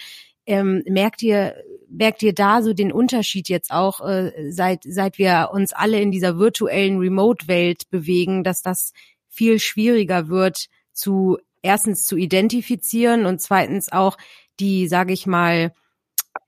Ähm, 0.47 0.83
merkt 0.87 1.23
ihr, 1.23 1.57
merkt 1.89 2.23
ihr 2.23 2.35
da 2.35 2.63
so 2.63 2.73
den 2.73 2.93
Unterschied 2.93 3.49
jetzt 3.49 3.71
auch, 3.71 4.01
äh, 4.07 4.33
seit, 4.51 4.85
seit 4.85 5.19
wir 5.19 5.51
uns 5.53 5.73
alle 5.73 6.01
in 6.01 6.11
dieser 6.11 6.39
virtuellen 6.39 6.99
Remote-Welt 6.99 7.91
bewegen, 7.91 8.45
dass 8.45 8.63
das 8.63 8.93
viel 9.29 9.59
schwieriger 9.59 10.29
wird 10.29 10.67
zu 10.93 11.39
erstens 11.63 12.07
zu 12.07 12.17
identifizieren 12.17 13.27
und 13.27 13.41
zweitens 13.41 13.91
auch 13.91 14.17
die, 14.61 14.87
sage 14.87 15.13
ich 15.13 15.27
mal, 15.27 15.73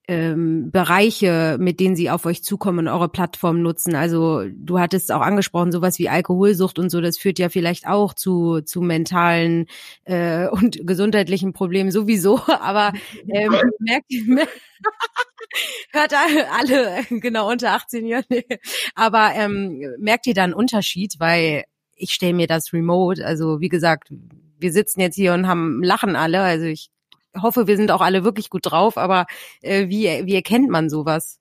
ähm, 0.08 0.70
Bereiche, 0.70 1.56
mit 1.58 1.80
denen 1.80 1.96
sie 1.96 2.10
auf 2.10 2.26
euch 2.26 2.44
zukommen 2.44 2.80
und 2.80 2.88
eure 2.88 3.08
Plattform 3.08 3.60
nutzen. 3.60 3.96
Also 3.96 4.44
du 4.48 4.78
hattest 4.78 5.10
auch 5.10 5.20
angesprochen, 5.20 5.72
sowas 5.72 5.98
wie 5.98 6.08
Alkoholsucht 6.08 6.78
und 6.78 6.90
so, 6.90 7.00
das 7.00 7.18
führt 7.18 7.38
ja 7.38 7.48
vielleicht 7.48 7.88
auch 7.88 8.14
zu, 8.14 8.60
zu 8.60 8.80
mentalen 8.82 9.66
äh, 10.04 10.46
und 10.48 10.86
gesundheitlichen 10.86 11.52
Problemen 11.52 11.90
sowieso. 11.90 12.40
Aber 12.46 12.92
ähm, 13.28 13.54
merkt, 13.80 14.12
hört 15.90 16.12
alle, 16.12 17.04
genau 17.20 17.50
unter 17.50 17.72
18 17.72 18.06
Jahren. 18.06 18.24
Aber 18.94 19.32
ähm, 19.34 19.82
merkt 19.98 20.26
ihr 20.28 20.34
da 20.34 20.44
einen 20.44 20.54
Unterschied? 20.54 21.16
Weil 21.18 21.64
ich 21.96 22.12
stelle 22.12 22.34
mir 22.34 22.46
das 22.46 22.72
remote, 22.72 23.24
also 23.24 23.60
wie 23.60 23.68
gesagt, 23.68 24.12
wir 24.58 24.72
sitzen 24.72 25.00
jetzt 25.00 25.16
hier 25.16 25.32
und 25.34 25.48
haben 25.48 25.82
lachen 25.82 26.14
alle. 26.14 26.42
Also 26.42 26.66
ich 26.66 26.90
hoffe, 27.42 27.66
wir 27.66 27.76
sind 27.76 27.90
auch 27.90 28.00
alle 28.00 28.24
wirklich 28.24 28.50
gut 28.50 28.62
drauf, 28.64 28.96
aber 28.98 29.26
äh, 29.62 29.88
wie, 29.88 30.04
wie 30.24 30.34
erkennt 30.34 30.70
man 30.70 30.88
sowas? 30.88 31.40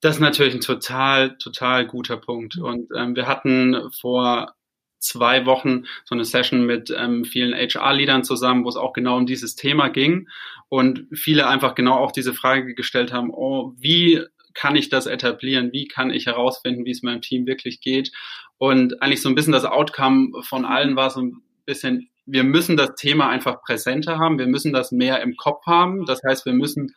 Das 0.00 0.16
ist 0.16 0.20
natürlich 0.20 0.54
ein 0.54 0.60
total, 0.60 1.36
total 1.38 1.86
guter 1.86 2.16
Punkt. 2.16 2.56
Mhm. 2.56 2.64
Und 2.64 2.88
ähm, 2.96 3.16
wir 3.16 3.26
hatten 3.26 3.90
vor 3.92 4.54
zwei 4.98 5.46
Wochen 5.46 5.84
so 6.04 6.14
eine 6.14 6.24
Session 6.24 6.64
mit 6.66 6.92
ähm, 6.96 7.24
vielen 7.24 7.54
HR-Leadern 7.54 8.22
zusammen, 8.22 8.64
wo 8.64 8.68
es 8.68 8.76
auch 8.76 8.92
genau 8.92 9.16
um 9.16 9.26
dieses 9.26 9.56
Thema 9.56 9.88
ging 9.88 10.28
und 10.68 11.06
viele 11.12 11.46
einfach 11.46 11.74
genau 11.74 11.94
auch 11.94 12.12
diese 12.12 12.34
Frage 12.34 12.74
gestellt 12.74 13.12
haben, 13.12 13.30
oh, 13.32 13.72
wie 13.78 14.22
kann 14.52 14.76
ich 14.76 14.88
das 14.88 15.06
etablieren? 15.06 15.72
Wie 15.72 15.86
kann 15.86 16.10
ich 16.10 16.26
herausfinden, 16.26 16.84
wie 16.84 16.90
es 16.90 17.02
meinem 17.02 17.22
Team 17.22 17.46
wirklich 17.46 17.80
geht? 17.80 18.12
Und 18.58 19.00
eigentlich 19.02 19.22
so 19.22 19.28
ein 19.28 19.34
bisschen 19.34 19.52
das 19.52 19.64
Outcome 19.64 20.42
von 20.42 20.64
allen 20.64 20.96
war 20.96 21.10
so 21.10 21.22
ein 21.22 21.42
bisschen 21.64 22.09
wir 22.30 22.44
müssen 22.44 22.76
das 22.76 22.94
Thema 22.94 23.28
einfach 23.28 23.62
präsenter 23.62 24.18
haben, 24.18 24.38
wir 24.38 24.46
müssen 24.46 24.72
das 24.72 24.92
mehr 24.92 25.20
im 25.22 25.36
Kopf 25.36 25.66
haben. 25.66 26.04
Das 26.06 26.20
heißt, 26.26 26.46
wir 26.46 26.52
müssen 26.52 26.94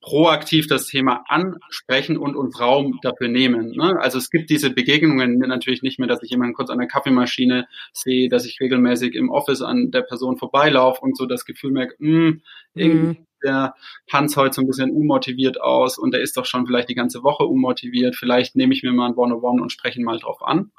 proaktiv 0.00 0.68
das 0.68 0.86
Thema 0.86 1.24
ansprechen 1.26 2.16
und 2.16 2.36
uns 2.36 2.60
Raum 2.60 3.00
dafür 3.02 3.26
nehmen. 3.26 3.72
Ne? 3.72 3.98
Also 4.00 4.18
es 4.18 4.30
gibt 4.30 4.50
diese 4.50 4.70
Begegnungen 4.70 5.38
natürlich 5.38 5.82
nicht 5.82 5.98
mehr, 5.98 6.06
dass 6.06 6.22
ich 6.22 6.30
jemanden 6.30 6.54
kurz 6.54 6.70
an 6.70 6.78
der 6.78 6.86
Kaffeemaschine 6.86 7.66
sehe, 7.92 8.28
dass 8.28 8.46
ich 8.46 8.60
regelmäßig 8.60 9.14
im 9.14 9.30
Office 9.30 9.62
an 9.62 9.90
der 9.90 10.02
Person 10.02 10.36
vorbeilaufe 10.36 11.00
und 11.00 11.16
so 11.16 11.26
das 11.26 11.44
Gefühl 11.44 11.72
merke, 11.72 11.96
mh, 11.98 12.08
hm, 12.08 12.42
irgendwie 12.74 13.20
mhm. 13.20 13.26
der 13.42 13.74
Hans 14.12 14.36
heute 14.36 14.54
so 14.54 14.62
ein 14.62 14.68
bisschen 14.68 14.92
unmotiviert 14.92 15.60
aus 15.60 15.98
und 15.98 16.12
der 16.12 16.20
ist 16.20 16.36
doch 16.36 16.46
schon 16.46 16.66
vielleicht 16.66 16.88
die 16.88 16.94
ganze 16.94 17.24
Woche 17.24 17.44
unmotiviert. 17.44 18.14
Vielleicht 18.14 18.54
nehme 18.54 18.74
ich 18.74 18.84
mir 18.84 18.92
mal 18.92 19.08
ein 19.08 19.16
One-on-One 19.16 19.60
und 19.60 19.72
spreche 19.72 19.98
ihn 19.98 20.04
mal 20.04 20.20
drauf 20.20 20.40
an. 20.40 20.70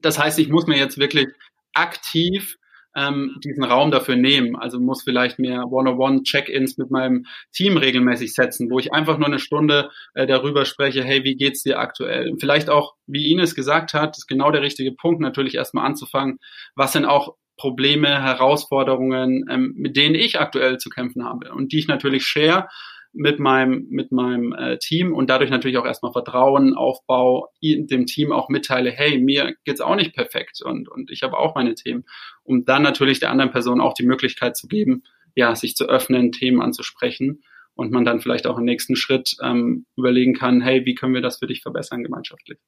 Das 0.00 0.18
heißt, 0.18 0.38
ich 0.38 0.50
muss 0.50 0.66
mir 0.66 0.76
jetzt 0.76 0.98
wirklich 0.98 1.28
aktiv 1.72 2.58
ähm, 2.96 3.36
diesen 3.42 3.64
Raum 3.64 3.90
dafür 3.90 4.16
nehmen. 4.16 4.56
Also 4.56 4.80
muss 4.80 5.02
vielleicht 5.02 5.38
mehr 5.38 5.64
One-on-One-Check-ins 5.70 6.78
mit 6.78 6.90
meinem 6.90 7.26
Team 7.52 7.76
regelmäßig 7.76 8.34
setzen, 8.34 8.70
wo 8.70 8.78
ich 8.78 8.92
einfach 8.92 9.18
nur 9.18 9.26
eine 9.26 9.38
Stunde 9.38 9.90
äh, 10.14 10.26
darüber 10.26 10.64
spreche, 10.64 11.02
hey, 11.02 11.24
wie 11.24 11.36
geht's 11.36 11.62
dir 11.62 11.78
aktuell? 11.78 12.32
Vielleicht 12.38 12.70
auch, 12.70 12.94
wie 13.06 13.30
Ines 13.30 13.54
gesagt 13.54 13.94
hat, 13.94 14.16
ist 14.16 14.26
genau 14.26 14.50
der 14.50 14.62
richtige 14.62 14.92
Punkt, 14.92 15.20
natürlich 15.20 15.54
erstmal 15.54 15.86
anzufangen, 15.86 16.38
was 16.74 16.92
sind 16.92 17.04
auch 17.04 17.34
Probleme, 17.56 18.22
Herausforderungen, 18.22 19.44
ähm, 19.48 19.74
mit 19.76 19.96
denen 19.96 20.14
ich 20.14 20.40
aktuell 20.40 20.78
zu 20.78 20.90
kämpfen 20.90 21.24
habe 21.24 21.52
und 21.52 21.72
die 21.72 21.78
ich 21.78 21.86
natürlich 21.86 22.24
share 22.24 22.66
mit 23.14 23.38
meinem, 23.38 23.86
mit 23.88 24.12
meinem 24.12 24.52
äh, 24.52 24.78
Team 24.78 25.14
und 25.14 25.30
dadurch 25.30 25.50
natürlich 25.50 25.78
auch 25.78 25.86
erstmal 25.86 26.12
Vertrauen, 26.12 26.74
Aufbau, 26.74 27.48
dem 27.62 28.06
Team 28.06 28.32
auch 28.32 28.48
mitteile, 28.48 28.90
hey, 28.90 29.18
mir 29.18 29.54
geht's 29.64 29.80
auch 29.80 29.96
nicht 29.96 30.14
perfekt 30.14 30.60
und, 30.62 30.88
und 30.88 31.10
ich 31.10 31.22
habe 31.22 31.38
auch 31.38 31.54
meine 31.54 31.74
Themen, 31.74 32.04
um 32.42 32.64
dann 32.64 32.82
natürlich 32.82 33.20
der 33.20 33.30
anderen 33.30 33.52
Person 33.52 33.80
auch 33.80 33.94
die 33.94 34.06
Möglichkeit 34.06 34.56
zu 34.56 34.66
geben, 34.66 35.04
ja, 35.36 35.54
sich 35.54 35.76
zu 35.76 35.88
öffnen, 35.88 36.32
Themen 36.32 36.60
anzusprechen 36.60 37.42
und 37.74 37.92
man 37.92 38.04
dann 38.04 38.20
vielleicht 38.20 38.46
auch 38.46 38.58
im 38.58 38.64
nächsten 38.64 38.96
Schritt 38.96 39.36
ähm, 39.42 39.86
überlegen 39.96 40.34
kann, 40.34 40.60
hey, 40.60 40.84
wie 40.84 40.94
können 40.94 41.14
wir 41.14 41.22
das 41.22 41.38
für 41.38 41.46
dich 41.46 41.62
verbessern 41.62 42.02
gemeinschaftlich? 42.02 42.58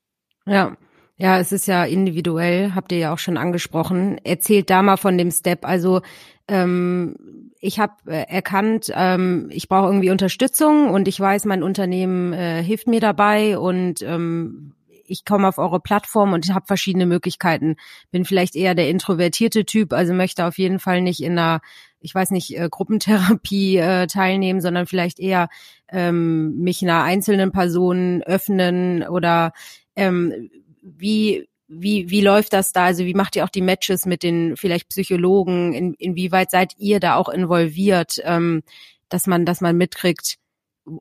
Ja, 0.47 0.77
ja, 1.19 1.39
es 1.39 1.51
ist 1.51 1.67
ja 1.67 1.85
individuell, 1.85 2.75
habt 2.75 2.93
ihr 2.93 2.99
ja 2.99 3.13
auch 3.13 3.19
schon 3.19 3.39
angesprochen. 3.39 4.19
Erzählt 4.23 4.69
da 4.69 4.83
mal 4.83 4.99
von 4.99 5.17
dem 5.17 5.31
Step. 5.31 5.65
Also 5.65 6.03
ähm, 6.47 7.46
ich 7.67 7.81
habe 7.81 7.95
äh, 8.07 8.25
erkannt, 8.29 8.93
ähm, 8.95 9.49
ich 9.51 9.69
brauche 9.69 9.87
irgendwie 9.87 10.11
Unterstützung 10.11 10.91
und 10.91 11.09
ich 11.09 11.19
weiß, 11.19 11.45
mein 11.47 11.63
Unternehmen 11.63 12.33
äh, 12.33 12.63
hilft 12.63 12.87
mir 12.87 13.01
dabei 13.01 13.59
und 13.59 14.03
ähm, 14.03 14.73
ich 15.09 15.25
komme 15.25 15.49
auf 15.49 15.59
eure 15.59 15.81
Plattform 15.81 16.33
und 16.33 16.45
ich 16.45 16.53
habe 16.53 16.67
verschiedene 16.67 17.07
Möglichkeiten. 17.07 17.77
Bin 18.11 18.25
vielleicht 18.25 18.57
eher 18.57 18.75
der 18.75 18.89
introvertierte 18.89 19.65
Typ, 19.65 19.93
also 19.93 20.13
möchte 20.13 20.47
auf 20.47 20.59
jeden 20.59 20.79
Fall 20.79 21.03
nicht 21.03 21.23
in 21.23 21.33
einer, 21.33 21.61
ich 22.01 22.15
weiß 22.15 22.31
nicht, 22.31 22.57
äh, 22.57 22.69
Gruppentherapie 22.71 23.77
äh, 23.79 24.07
teilnehmen, 24.07 24.61
sondern 24.61 24.87
vielleicht 24.87 25.19
eher 25.19 25.49
ähm, 25.89 26.59
mich 26.59 26.83
einer 26.83 27.03
einzelnen 27.03 27.51
Person 27.51 28.23
öffnen 28.23 29.03
oder 29.03 29.53
ähm, 29.97 30.51
wie 30.83 31.49
wie, 31.69 32.11
wie 32.11 32.21
läuft 32.21 32.53
das 32.53 32.73
da? 32.73 32.85
Also 32.85 33.05
wie 33.05 33.15
macht 33.15 33.37
ihr 33.37 33.45
auch 33.45 33.51
die 33.51 33.63
Matches 33.63 34.07
mit 34.07 34.23
den 34.23 34.57
vielleicht 34.57 34.89
Psychologen? 34.89 35.73
In, 35.73 35.95
inwieweit 35.95 36.51
seid 36.51 36.75
ihr 36.79 37.01
da 37.01 37.17
auch 37.17 37.29
involviert, 37.29 38.21
ähm, 38.25 38.63
dass 39.09 39.27
man, 39.27 39.45
dass 39.45 39.61
man 39.61 39.77
mitkriegt, 39.77 40.37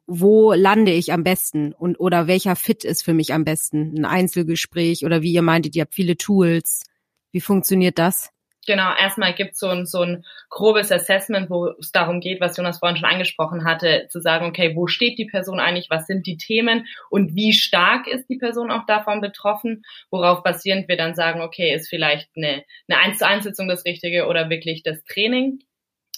wo 0.08 0.54
lande 0.54 0.92
ich 0.92 1.14
am 1.14 1.24
besten 1.24 1.74
und 1.74 2.00
oder 2.00 2.28
welcher 2.28 2.56
Fit 2.56 2.84
ist 2.84 3.04
für 3.04 3.14
mich 3.14 3.34
am 3.34 3.46
besten? 3.46 3.94
Ein 3.98 4.06
Einzelgespräch 4.06 5.06
oder 5.06 5.22
wie 5.22 5.34
ihr 5.34 5.44
meintet, 5.44 5.76
ihr 5.76 5.84
habt 5.84 5.94
viele 5.94 6.18
Tools. 6.18 6.84
Wie 7.32 7.42
funktioniert 7.42 8.00
das? 8.00 8.30
Genau, 8.66 8.96
erstmal 8.96 9.34
gibt 9.34 9.54
es 9.54 9.60
so 9.60 9.68
ein, 9.68 9.86
so 9.86 10.02
ein 10.02 10.26
grobes 10.50 10.92
Assessment, 10.92 11.50
wo 11.52 11.68
es 11.80 11.92
darum 11.92 12.20
geht, 12.20 12.42
was 12.42 12.58
Jonas 12.58 12.80
vorhin 12.80 12.98
schon 12.98 13.10
angesprochen 13.10 13.64
hatte, 13.64 14.08
zu 14.10 14.20
sagen, 14.20 14.48
okay, 14.48 14.76
wo 14.76 14.88
steht 14.88 15.20
die 15.20 15.26
Person 15.26 15.60
eigentlich, 15.60 15.90
was 15.90 16.08
sind 16.08 16.26
die 16.26 16.38
Themen 16.38 16.88
und 17.10 17.36
wie 17.36 17.54
stark 17.54 18.08
ist 18.08 18.28
die 18.28 18.38
Person 18.38 18.72
auch 18.72 18.86
davon 18.88 19.22
betroffen, 19.22 19.84
worauf 20.10 20.42
basierend 20.42 20.88
wir 20.88 20.98
dann 20.98 21.14
sagen, 21.14 21.42
okay, 21.42 21.74
ist 21.76 21.90
vielleicht 21.90 22.30
eine, 22.36 22.64
eine 22.90 23.00
1 23.00 23.20
zu 23.20 23.28
1 23.28 23.44
Sitzung 23.44 23.68
das 23.68 23.86
Richtige 23.86 24.26
oder 24.26 24.50
wirklich 24.50 24.82
das 24.82 25.04
Training. 25.04 25.60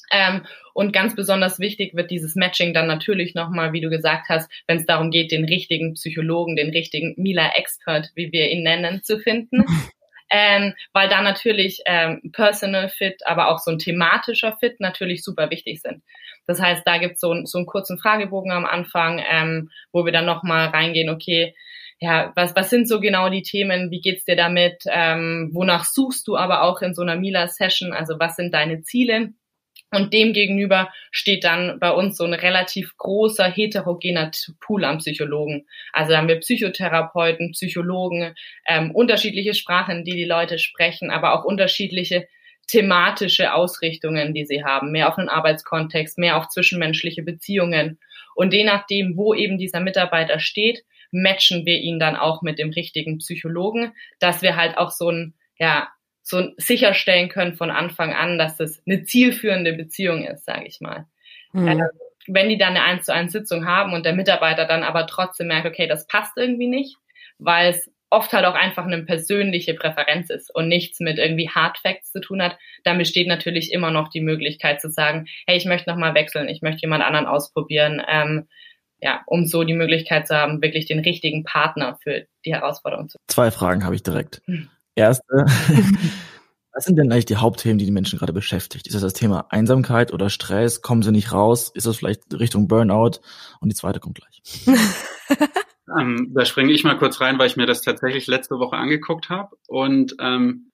Ähm, 0.09 0.45
und 0.73 0.93
ganz 0.93 1.15
besonders 1.15 1.59
wichtig 1.59 1.95
wird 1.95 2.11
dieses 2.11 2.35
Matching 2.35 2.73
dann 2.73 2.87
natürlich 2.87 3.35
nochmal, 3.35 3.73
wie 3.73 3.81
du 3.81 3.89
gesagt 3.89 4.29
hast, 4.29 4.49
wenn 4.67 4.77
es 4.77 4.85
darum 4.85 5.11
geht, 5.11 5.33
den 5.33 5.43
richtigen 5.43 5.95
Psychologen, 5.95 6.55
den 6.55 6.69
richtigen 6.69 7.13
Mila-Expert, 7.17 8.11
wie 8.15 8.31
wir 8.31 8.49
ihn 8.49 8.63
nennen, 8.63 9.03
zu 9.03 9.19
finden. 9.19 9.65
ähm, 10.29 10.73
weil 10.93 11.09
da 11.09 11.21
natürlich 11.21 11.81
ähm, 11.85 12.21
Personal 12.33 12.89
Fit, 12.89 13.21
aber 13.25 13.49
auch 13.49 13.59
so 13.59 13.71
ein 13.71 13.79
thematischer 13.79 14.55
Fit 14.59 14.79
natürlich 14.79 15.23
super 15.23 15.49
wichtig 15.49 15.81
sind. 15.81 16.03
Das 16.47 16.61
heißt, 16.61 16.83
da 16.85 16.97
gibt's 16.97 17.21
so, 17.21 17.35
so 17.45 17.57
einen 17.57 17.67
kurzen 17.67 17.99
Fragebogen 17.99 18.51
am 18.51 18.65
Anfang, 18.65 19.21
ähm, 19.29 19.69
wo 19.91 20.05
wir 20.05 20.11
dann 20.11 20.25
nochmal 20.25 20.67
reingehen, 20.67 21.09
okay, 21.09 21.55
ja, 21.99 22.31
was, 22.35 22.55
was 22.55 22.69
sind 22.69 22.87
so 22.87 22.99
genau 22.99 23.29
die 23.29 23.41
Themen, 23.41 23.89
wie 23.91 24.01
geht's 24.01 24.25
dir 24.25 24.35
damit, 24.35 24.83
ähm, 24.87 25.49
wonach 25.53 25.83
suchst 25.83 26.27
du 26.27 26.37
aber 26.37 26.61
auch 26.61 26.81
in 26.81 26.93
so 26.93 27.01
einer 27.01 27.15
Mila-Session, 27.15 27.91
also 27.91 28.19
was 28.19 28.35
sind 28.35 28.53
deine 28.53 28.81
Ziele? 28.83 29.33
Und 29.91 30.13
dem 30.13 30.33
gegenüber 30.33 30.91
steht 31.11 31.45
dann 31.45 31.79
bei 31.79 31.91
uns 31.91 32.17
so 32.17 32.25
ein 32.25 32.33
relativ 32.33 32.97
großer 32.97 33.49
heterogener 33.49 34.31
Pool 34.59 34.83
an 34.83 34.97
Psychologen. 34.97 35.65
Also 35.93 36.15
haben 36.15 36.27
wir 36.27 36.39
Psychotherapeuten, 36.39 37.51
Psychologen, 37.51 38.35
ähm, 38.67 38.91
unterschiedliche 38.91 39.53
Sprachen, 39.53 40.03
die 40.03 40.11
die 40.11 40.25
Leute 40.25 40.59
sprechen, 40.59 41.09
aber 41.09 41.33
auch 41.33 41.45
unterschiedliche 41.45 42.27
thematische 42.67 43.53
Ausrichtungen, 43.53 44.33
die 44.33 44.45
sie 44.45 44.65
haben. 44.65 44.91
Mehr 44.91 45.07
auf 45.07 45.17
einen 45.17 45.29
Arbeitskontext, 45.29 46.17
mehr 46.17 46.37
auf 46.37 46.49
zwischenmenschliche 46.49 47.23
Beziehungen. 47.23 47.97
Und 48.35 48.53
je 48.53 48.65
nachdem, 48.65 49.15
wo 49.15 49.33
eben 49.33 49.57
dieser 49.57 49.79
Mitarbeiter 49.79 50.39
steht, 50.39 50.83
matchen 51.11 51.65
wir 51.65 51.77
ihn 51.77 51.97
dann 51.99 52.17
auch 52.17 52.41
mit 52.41 52.59
dem 52.59 52.71
richtigen 52.71 53.19
Psychologen, 53.19 53.93
dass 54.19 54.41
wir 54.41 54.57
halt 54.57 54.77
auch 54.77 54.91
so 54.91 55.09
ein, 55.09 55.33
ja, 55.57 55.87
so 56.27 56.51
sicherstellen 56.57 57.29
können 57.29 57.55
von 57.55 57.71
Anfang 57.71 58.13
an, 58.13 58.37
dass 58.37 58.57
das 58.57 58.81
eine 58.85 59.03
zielführende 59.03 59.71
Beziehung 59.73 60.25
ist, 60.25 60.45
sage 60.45 60.65
ich 60.65 60.81
mal. 60.81 61.05
Mhm. 61.53 61.67
Äh, 61.67 61.83
wenn 62.27 62.49
die 62.49 62.57
dann 62.57 62.75
eine 62.75 62.83
1 62.83 63.05
zu 63.05 63.13
1 63.13 63.31
Sitzung 63.31 63.65
haben 63.65 63.93
und 63.93 64.05
der 64.05 64.13
Mitarbeiter 64.13 64.65
dann 64.65 64.83
aber 64.83 65.07
trotzdem 65.07 65.47
merkt, 65.47 65.65
okay, 65.65 65.87
das 65.87 66.05
passt 66.07 66.33
irgendwie 66.35 66.67
nicht, 66.67 66.97
weil 67.39 67.69
es 67.69 67.89
oft 68.09 68.33
halt 68.33 68.45
auch 68.45 68.55
einfach 68.55 68.85
eine 68.85 69.03
persönliche 69.03 69.73
Präferenz 69.73 70.29
ist 70.29 70.53
und 70.53 70.67
nichts 70.67 70.99
mit 70.99 71.17
irgendwie 71.17 71.49
Hard 71.49 71.77
Facts 71.77 72.11
zu 72.11 72.19
tun 72.19 72.41
hat, 72.41 72.57
dann 72.83 72.97
besteht 72.97 73.27
natürlich 73.27 73.71
immer 73.71 73.91
noch 73.91 74.09
die 74.09 74.21
Möglichkeit 74.21 74.81
zu 74.81 74.89
sagen, 74.89 75.27
hey, 75.45 75.55
ich 75.55 75.65
möchte 75.65 75.89
nochmal 75.89 76.13
wechseln, 76.13 76.49
ich 76.49 76.61
möchte 76.61 76.81
jemand 76.81 77.03
anderen 77.03 77.25
ausprobieren, 77.25 78.01
ähm, 78.05 78.47
ja, 78.99 79.21
um 79.27 79.45
so 79.45 79.63
die 79.63 79.73
Möglichkeit 79.75 80.27
zu 80.27 80.35
haben, 80.35 80.61
wirklich 80.61 80.87
den 80.87 80.99
richtigen 80.99 81.45
Partner 81.45 81.97
für 82.01 82.27
die 82.45 82.53
Herausforderung 82.53 83.07
zu. 83.07 83.17
Zwei 83.27 83.51
Fragen 83.51 83.85
habe 83.85 83.95
ich 83.95 84.03
direkt. 84.03 84.41
Hm. 84.45 84.69
Erste, 84.97 85.45
was 86.73 86.83
sind 86.83 86.97
denn 86.97 87.11
eigentlich 87.11 87.25
die 87.25 87.37
Hauptthemen, 87.37 87.77
die 87.77 87.85
die 87.85 87.91
Menschen 87.91 88.17
gerade 88.17 88.33
beschäftigt? 88.33 88.87
Ist 88.87 88.95
das 88.95 89.03
das 89.03 89.13
Thema 89.13 89.45
Einsamkeit 89.51 90.11
oder 90.11 90.29
Stress? 90.29 90.81
Kommen 90.81 91.03
sie 91.03 91.11
nicht 91.11 91.31
raus? 91.31 91.71
Ist 91.73 91.85
das 91.85 91.97
vielleicht 91.97 92.21
Richtung 92.33 92.67
Burnout? 92.67 93.19
Und 93.59 93.69
die 93.69 93.75
zweite 93.75 93.99
kommt 93.99 94.19
gleich. 94.19 94.41
Ähm, 95.97 96.33
da 96.33 96.43
springe 96.43 96.73
ich 96.73 96.83
mal 96.83 96.97
kurz 96.97 97.21
rein, 97.21 97.39
weil 97.39 97.47
ich 97.47 97.55
mir 97.55 97.65
das 97.65 97.81
tatsächlich 97.81 98.27
letzte 98.27 98.59
Woche 98.59 98.75
angeguckt 98.75 99.29
habe. 99.29 99.55
Und 99.67 100.15
ähm, 100.19 100.71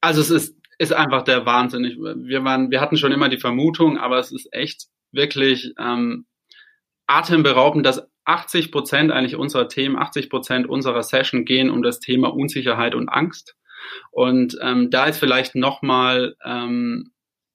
also 0.00 0.20
es 0.20 0.30
ist, 0.30 0.56
ist 0.78 0.92
einfach 0.92 1.22
der 1.22 1.46
Wahnsinn. 1.46 1.84
Ich, 1.84 1.96
wir 1.96 2.44
waren, 2.44 2.70
wir 2.70 2.80
hatten 2.80 2.96
schon 2.96 3.12
immer 3.12 3.28
die 3.28 3.40
Vermutung, 3.40 3.98
aber 3.98 4.18
es 4.18 4.30
ist 4.30 4.48
echt 4.52 4.86
wirklich 5.10 5.74
ähm, 5.78 6.26
atemberaubend, 7.08 7.84
dass 7.84 8.06
80 8.26 8.72
Prozent 8.72 9.12
eigentlich 9.12 9.36
unserer 9.36 9.68
Themen, 9.68 9.96
80 9.96 10.28
Prozent 10.28 10.68
unserer 10.68 11.02
Session 11.02 11.44
gehen 11.44 11.70
um 11.70 11.82
das 11.82 12.00
Thema 12.00 12.28
Unsicherheit 12.28 12.94
und 12.94 13.08
Angst. 13.08 13.56
Und 14.10 14.58
ähm, 14.60 14.90
da 14.90 15.06
ist 15.06 15.18
vielleicht 15.18 15.54
nochmal 15.54 16.36
ähm, 16.44 17.12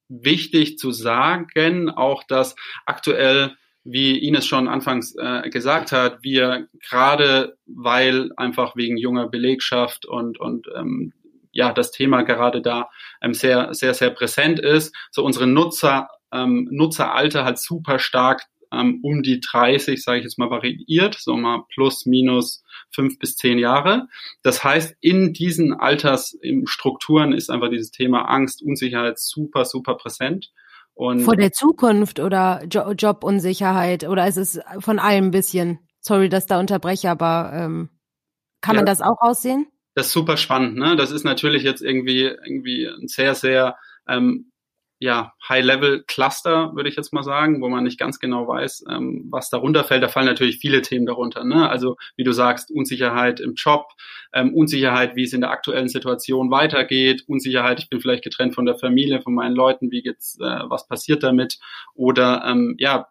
wichtig 0.07 0.77
zu 0.77 0.91
sagen, 0.91 1.89
auch 1.89 2.23
dass 2.23 2.55
aktuell 2.85 3.55
wie 3.83 4.17
Ines 4.27 4.45
schon 4.45 4.67
anfangs 4.67 5.15
äh, 5.17 5.49
gesagt 5.49 5.91
hat, 5.91 6.19
wir 6.21 6.67
gerade, 6.87 7.57
weil 7.65 8.29
einfach 8.37 8.75
wegen 8.75 8.97
junger 8.97 9.27
Belegschaft 9.27 10.05
und, 10.05 10.39
und 10.39 10.67
ähm, 10.75 11.13
ja, 11.51 11.73
das 11.73 11.91
Thema 11.91 12.21
gerade 12.21 12.61
da 12.61 12.89
ähm, 13.21 13.33
sehr, 13.33 13.73
sehr, 13.73 13.93
sehr 13.93 14.11
präsent 14.11 14.59
ist, 14.59 14.95
so 15.09 15.23
unsere 15.23 15.47
Nutzer, 15.47 16.09
ähm, 16.31 16.67
Nutzeralter 16.71 17.43
halt 17.43 17.59
super 17.59 17.99
stark 17.99 18.43
ähm, 18.71 18.99
um 19.03 19.23
die 19.23 19.39
30, 19.39 20.01
sage 20.01 20.19
ich 20.19 20.23
jetzt 20.23 20.37
mal, 20.37 20.49
variiert, 20.49 21.15
so 21.19 21.35
mal 21.35 21.63
plus, 21.73 22.05
minus 22.05 22.63
fünf 22.89 23.19
bis 23.19 23.35
zehn 23.35 23.57
Jahre. 23.57 24.07
Das 24.43 24.63
heißt, 24.63 24.95
in 25.01 25.33
diesen 25.33 25.73
Altersstrukturen 25.73 27.33
ist 27.33 27.49
einfach 27.49 27.69
dieses 27.69 27.91
Thema 27.91 28.23
Angst, 28.23 28.61
Unsicherheit 28.61 29.19
super, 29.19 29.65
super 29.65 29.95
präsent. 29.95 30.51
Und 30.93 31.21
Vor 31.21 31.35
der 31.35 31.51
Zukunft 31.51 32.19
oder 32.19 32.63
jo 32.69 32.91
Jobunsicherheit 32.91 34.07
oder 34.07 34.27
ist 34.27 34.37
es 34.37 34.59
von 34.79 34.99
allem 34.99 35.25
ein 35.25 35.31
bisschen? 35.31 35.79
Sorry, 35.99 36.29
dass 36.29 36.47
da 36.47 36.59
unterbreche, 36.59 37.09
aber 37.09 37.51
ähm, 37.53 37.89
kann 38.61 38.75
ja, 38.75 38.79
man 38.79 38.85
das 38.85 39.01
auch 39.01 39.19
aussehen? 39.19 39.67
Das 39.95 40.07
ist 40.07 40.13
super 40.13 40.37
spannend, 40.37 40.77
ne? 40.77 40.95
Das 40.95 41.11
ist 41.11 41.23
natürlich 41.23 41.63
jetzt 41.63 41.81
irgendwie 41.81 42.21
irgendwie 42.21 42.87
ein 42.87 43.07
sehr, 43.07 43.35
sehr 43.35 43.77
ähm, 44.07 44.50
ja, 45.01 45.33
High-Level-Cluster, 45.49 46.75
würde 46.75 46.87
ich 46.87 46.95
jetzt 46.95 47.11
mal 47.11 47.23
sagen, 47.23 47.59
wo 47.59 47.69
man 47.69 47.83
nicht 47.83 47.99
ganz 47.99 48.19
genau 48.19 48.47
weiß, 48.47 48.85
ähm, 48.87 49.25
was 49.31 49.49
darunter 49.49 49.83
fällt. 49.83 50.03
Da 50.03 50.09
fallen 50.09 50.27
natürlich 50.27 50.59
viele 50.59 50.83
Themen 50.83 51.07
darunter. 51.07 51.43
Ne? 51.43 51.67
Also 51.67 51.97
wie 52.17 52.23
du 52.23 52.31
sagst, 52.33 52.69
Unsicherheit 52.69 53.39
im 53.39 53.55
Job, 53.55 53.87
ähm, 54.31 54.53
Unsicherheit, 54.53 55.15
wie 55.15 55.23
es 55.23 55.33
in 55.33 55.41
der 55.41 55.49
aktuellen 55.49 55.87
Situation 55.87 56.51
weitergeht, 56.51 57.23
Unsicherheit, 57.27 57.79
ich 57.79 57.89
bin 57.89 57.99
vielleicht 57.99 58.23
getrennt 58.23 58.53
von 58.53 58.67
der 58.67 58.75
Familie, 58.75 59.23
von 59.23 59.33
meinen 59.33 59.55
Leuten, 59.55 59.89
wie 59.89 60.03
geht's, 60.03 60.37
äh, 60.39 60.59
was 60.69 60.85
passiert 60.87 61.23
damit? 61.23 61.57
Oder 61.95 62.43
ähm, 62.45 62.75
ja, 62.77 63.07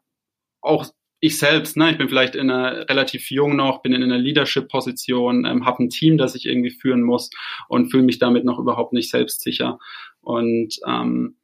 auch 0.60 0.86
ich 1.18 1.38
selbst, 1.38 1.76
ne, 1.76 1.90
ich 1.90 1.98
bin 1.98 2.08
vielleicht 2.08 2.36
in 2.36 2.50
einer 2.50 2.88
relativ 2.88 3.32
jung 3.32 3.56
noch, 3.56 3.82
bin 3.82 3.92
in 3.92 4.04
einer 4.04 4.16
Leadership-Position, 4.16 5.44
ähm, 5.44 5.66
habe 5.66 5.82
ein 5.82 5.90
Team, 5.90 6.18
das 6.18 6.36
ich 6.36 6.46
irgendwie 6.46 6.70
führen 6.70 7.02
muss 7.02 7.30
und 7.68 7.90
fühle 7.90 8.04
mich 8.04 8.20
damit 8.20 8.44
noch 8.44 8.60
überhaupt 8.60 8.92
nicht 8.92 9.10
selbstsicher. 9.10 9.80
Und 10.20 10.78
ähm, 10.86 11.34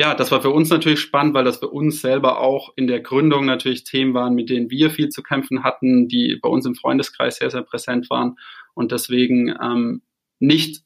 ja, 0.00 0.14
das 0.14 0.30
war 0.30 0.40
für 0.40 0.48
uns 0.48 0.70
natürlich 0.70 1.00
spannend, 1.00 1.34
weil 1.34 1.44
das 1.44 1.58
für 1.58 1.68
uns 1.68 2.00
selber 2.00 2.40
auch 2.40 2.72
in 2.74 2.86
der 2.86 3.00
Gründung 3.00 3.44
natürlich 3.44 3.84
Themen 3.84 4.14
waren, 4.14 4.34
mit 4.34 4.48
denen 4.48 4.70
wir 4.70 4.90
viel 4.90 5.10
zu 5.10 5.22
kämpfen 5.22 5.62
hatten, 5.62 6.08
die 6.08 6.38
bei 6.40 6.48
uns 6.48 6.64
im 6.64 6.74
Freundeskreis 6.74 7.36
sehr, 7.36 7.50
sehr 7.50 7.60
präsent 7.60 8.08
waren 8.08 8.38
und 8.72 8.92
deswegen 8.92 9.54
ähm, 9.62 10.00
nicht 10.38 10.84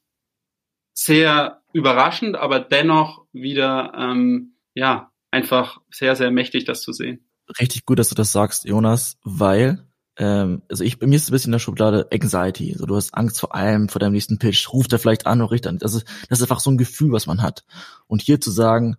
sehr 0.95 1.63
überraschend, 1.73 2.35
aber 2.35 2.59
dennoch 2.59 3.25
wieder 3.33 3.93
ähm, 3.97 4.57
ja 4.75 5.13
einfach 5.31 5.81
sehr, 5.93 6.17
sehr 6.17 6.33
mächtig, 6.33 6.65
das 6.65 6.83
zu 6.83 6.93
sehen. 6.93 7.25
Richtig 7.61 7.85
gut, 7.87 8.01
dass 8.01 8.09
du 8.09 8.17
das 8.17 8.33
sagst, 8.33 8.65
Jonas, 8.65 9.21
weil 9.23 9.87
ähm, 10.17 10.63
also 10.69 10.83
ich, 10.83 10.99
bei 10.99 11.07
mir 11.07 11.15
ist 11.15 11.23
es 11.23 11.29
ein 11.29 11.33
bisschen 11.33 11.51
in 11.51 11.53
der 11.53 11.59
Schublade 11.61 12.09
Anxiety. 12.13 12.75
So, 12.77 12.87
du 12.87 12.97
hast 12.97 13.15
Angst 13.15 13.39
vor 13.39 13.55
allem, 13.55 13.89
vor 13.89 14.01
deinem 14.01 14.13
nächsten 14.13 14.39
Pitch, 14.41 14.73
ruft 14.73 14.93
er 14.93 14.99
vielleicht 14.99 15.27
an 15.27 15.41
oder 15.41 15.53
richtet 15.53 15.71
an. 15.71 15.79
Das 15.79 15.95
ist, 15.95 16.05
das 16.29 16.41
ist 16.41 16.43
einfach 16.43 16.61
so 16.61 16.71
ein 16.71 16.79
Gefühl, 16.79 17.13
was 17.13 17.27
man 17.27 17.43
hat. 17.43 17.65
Und 18.09 18.23
hier 18.23 18.41
zu 18.41 18.51
sagen, 18.51 18.97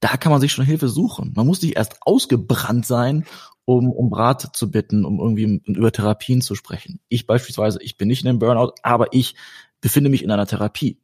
da 0.00 0.16
kann 0.16 0.32
man 0.32 0.40
sich 0.40 0.52
schon 0.52 0.64
Hilfe 0.64 0.88
suchen. 0.88 1.32
Man 1.34 1.46
muss 1.46 1.62
nicht 1.62 1.76
erst 1.76 1.98
ausgebrannt 2.02 2.86
sein, 2.86 3.24
um, 3.64 3.92
um 3.92 4.12
Rat 4.12 4.56
zu 4.56 4.70
bitten, 4.70 5.04
um 5.04 5.20
irgendwie 5.20 5.60
über 5.66 5.92
Therapien 5.92 6.40
zu 6.40 6.54
sprechen. 6.54 7.00
Ich 7.08 7.26
beispielsweise, 7.26 7.82
ich 7.82 7.98
bin 7.98 8.08
nicht 8.08 8.22
in 8.22 8.28
einem 8.28 8.38
Burnout, 8.38 8.72
aber 8.82 9.12
ich 9.12 9.34
befinde 9.80 10.08
mich 10.08 10.22
in 10.22 10.30
einer 10.30 10.46
Therapie 10.46 10.98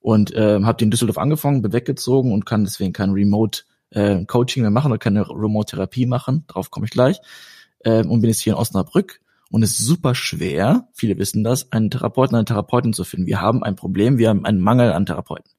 und 0.00 0.34
äh, 0.34 0.60
habe 0.62 0.76
den 0.76 0.90
Düsseldorf 0.90 1.18
angefangen, 1.18 1.62
bin 1.62 1.72
weggezogen 1.72 2.32
und 2.32 2.44
kann 2.44 2.64
deswegen 2.64 2.92
kein 2.92 3.12
Remote 3.12 3.62
äh, 3.90 4.24
Coaching 4.26 4.62
mehr 4.62 4.70
machen 4.70 4.92
oder 4.92 4.98
keine 4.98 5.26
Remote 5.28 5.70
Therapie 5.70 6.04
machen. 6.04 6.44
Darauf 6.48 6.70
komme 6.70 6.84
ich 6.84 6.92
gleich 6.92 7.18
ähm, 7.84 8.10
und 8.10 8.20
bin 8.20 8.28
jetzt 8.28 8.42
hier 8.42 8.54
in 8.54 8.58
Osnabrück 8.58 9.21
und 9.52 9.62
es 9.62 9.78
ist 9.78 9.86
super 9.86 10.14
schwer, 10.14 10.88
viele 10.94 11.18
wissen 11.18 11.44
das, 11.44 11.70
einen 11.72 11.90
Therapeuten, 11.90 12.34
eine 12.34 12.46
Therapeutin 12.46 12.94
zu 12.94 13.04
finden. 13.04 13.26
Wir 13.26 13.42
haben 13.42 13.62
ein 13.62 13.76
Problem, 13.76 14.16
wir 14.16 14.30
haben 14.30 14.46
einen 14.46 14.60
Mangel 14.60 14.92
an 14.92 15.04
Therapeuten. 15.04 15.52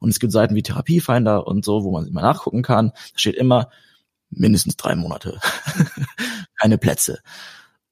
Und 0.00 0.10
es 0.10 0.18
gibt 0.18 0.32
Seiten 0.32 0.56
wie 0.56 0.64
Therapiefinder 0.64 1.46
und 1.46 1.64
so, 1.64 1.84
wo 1.84 1.92
man 1.92 2.08
immer 2.08 2.22
nachgucken 2.22 2.62
kann. 2.62 2.88
Da 2.88 3.18
steht 3.18 3.36
immer 3.36 3.70
mindestens 4.30 4.76
drei 4.76 4.96
Monate. 4.96 5.38
Keine 6.60 6.76
Plätze. 6.76 7.20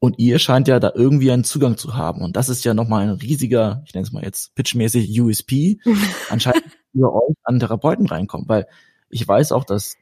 Und 0.01 0.19
ihr 0.19 0.41
scheint 0.41 0.67
ja 0.67 0.81
da 0.81 0.91
irgendwie 0.93 1.31
einen 1.31 1.45
Zugang 1.45 1.77
zu 1.77 1.95
haben. 1.95 2.23
Und 2.23 2.35
das 2.35 2.49
ist 2.49 2.65
ja 2.65 2.75
nochmal 2.75 3.05
ein 3.05 3.11
riesiger, 3.11 3.85
ich 3.87 3.95
nenne 3.95 4.07
es 4.07 4.13
mal 4.13 4.25
jetzt 4.25 4.57
pitchmäßig 4.57 5.21
USP, 5.21 5.79
anscheinend 6.31 6.65
über 6.93 7.15
euch 7.15 7.37
an 7.45 7.61
Therapeuten 7.61 8.07
reinkommt. 8.07 8.49
Weil 8.49 8.67
ich 9.09 9.27
weiß 9.27 9.53
auch, 9.53 9.65
dass 9.65 9.95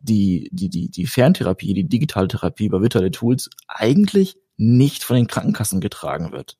die, 0.00 0.48
die, 0.50 0.70
die, 0.70 0.90
die 0.90 1.06
Ferntherapie, 1.06 1.74
die 1.74 1.86
digitale 1.86 2.28
Therapie 2.28 2.64
über 2.64 2.80
virtuelle 2.80 3.10
Tools 3.10 3.50
eigentlich 3.66 4.38
nicht 4.58 5.04
von 5.04 5.16
den 5.16 5.26
Krankenkassen 5.26 5.80
getragen 5.80 6.32
wird. 6.32 6.58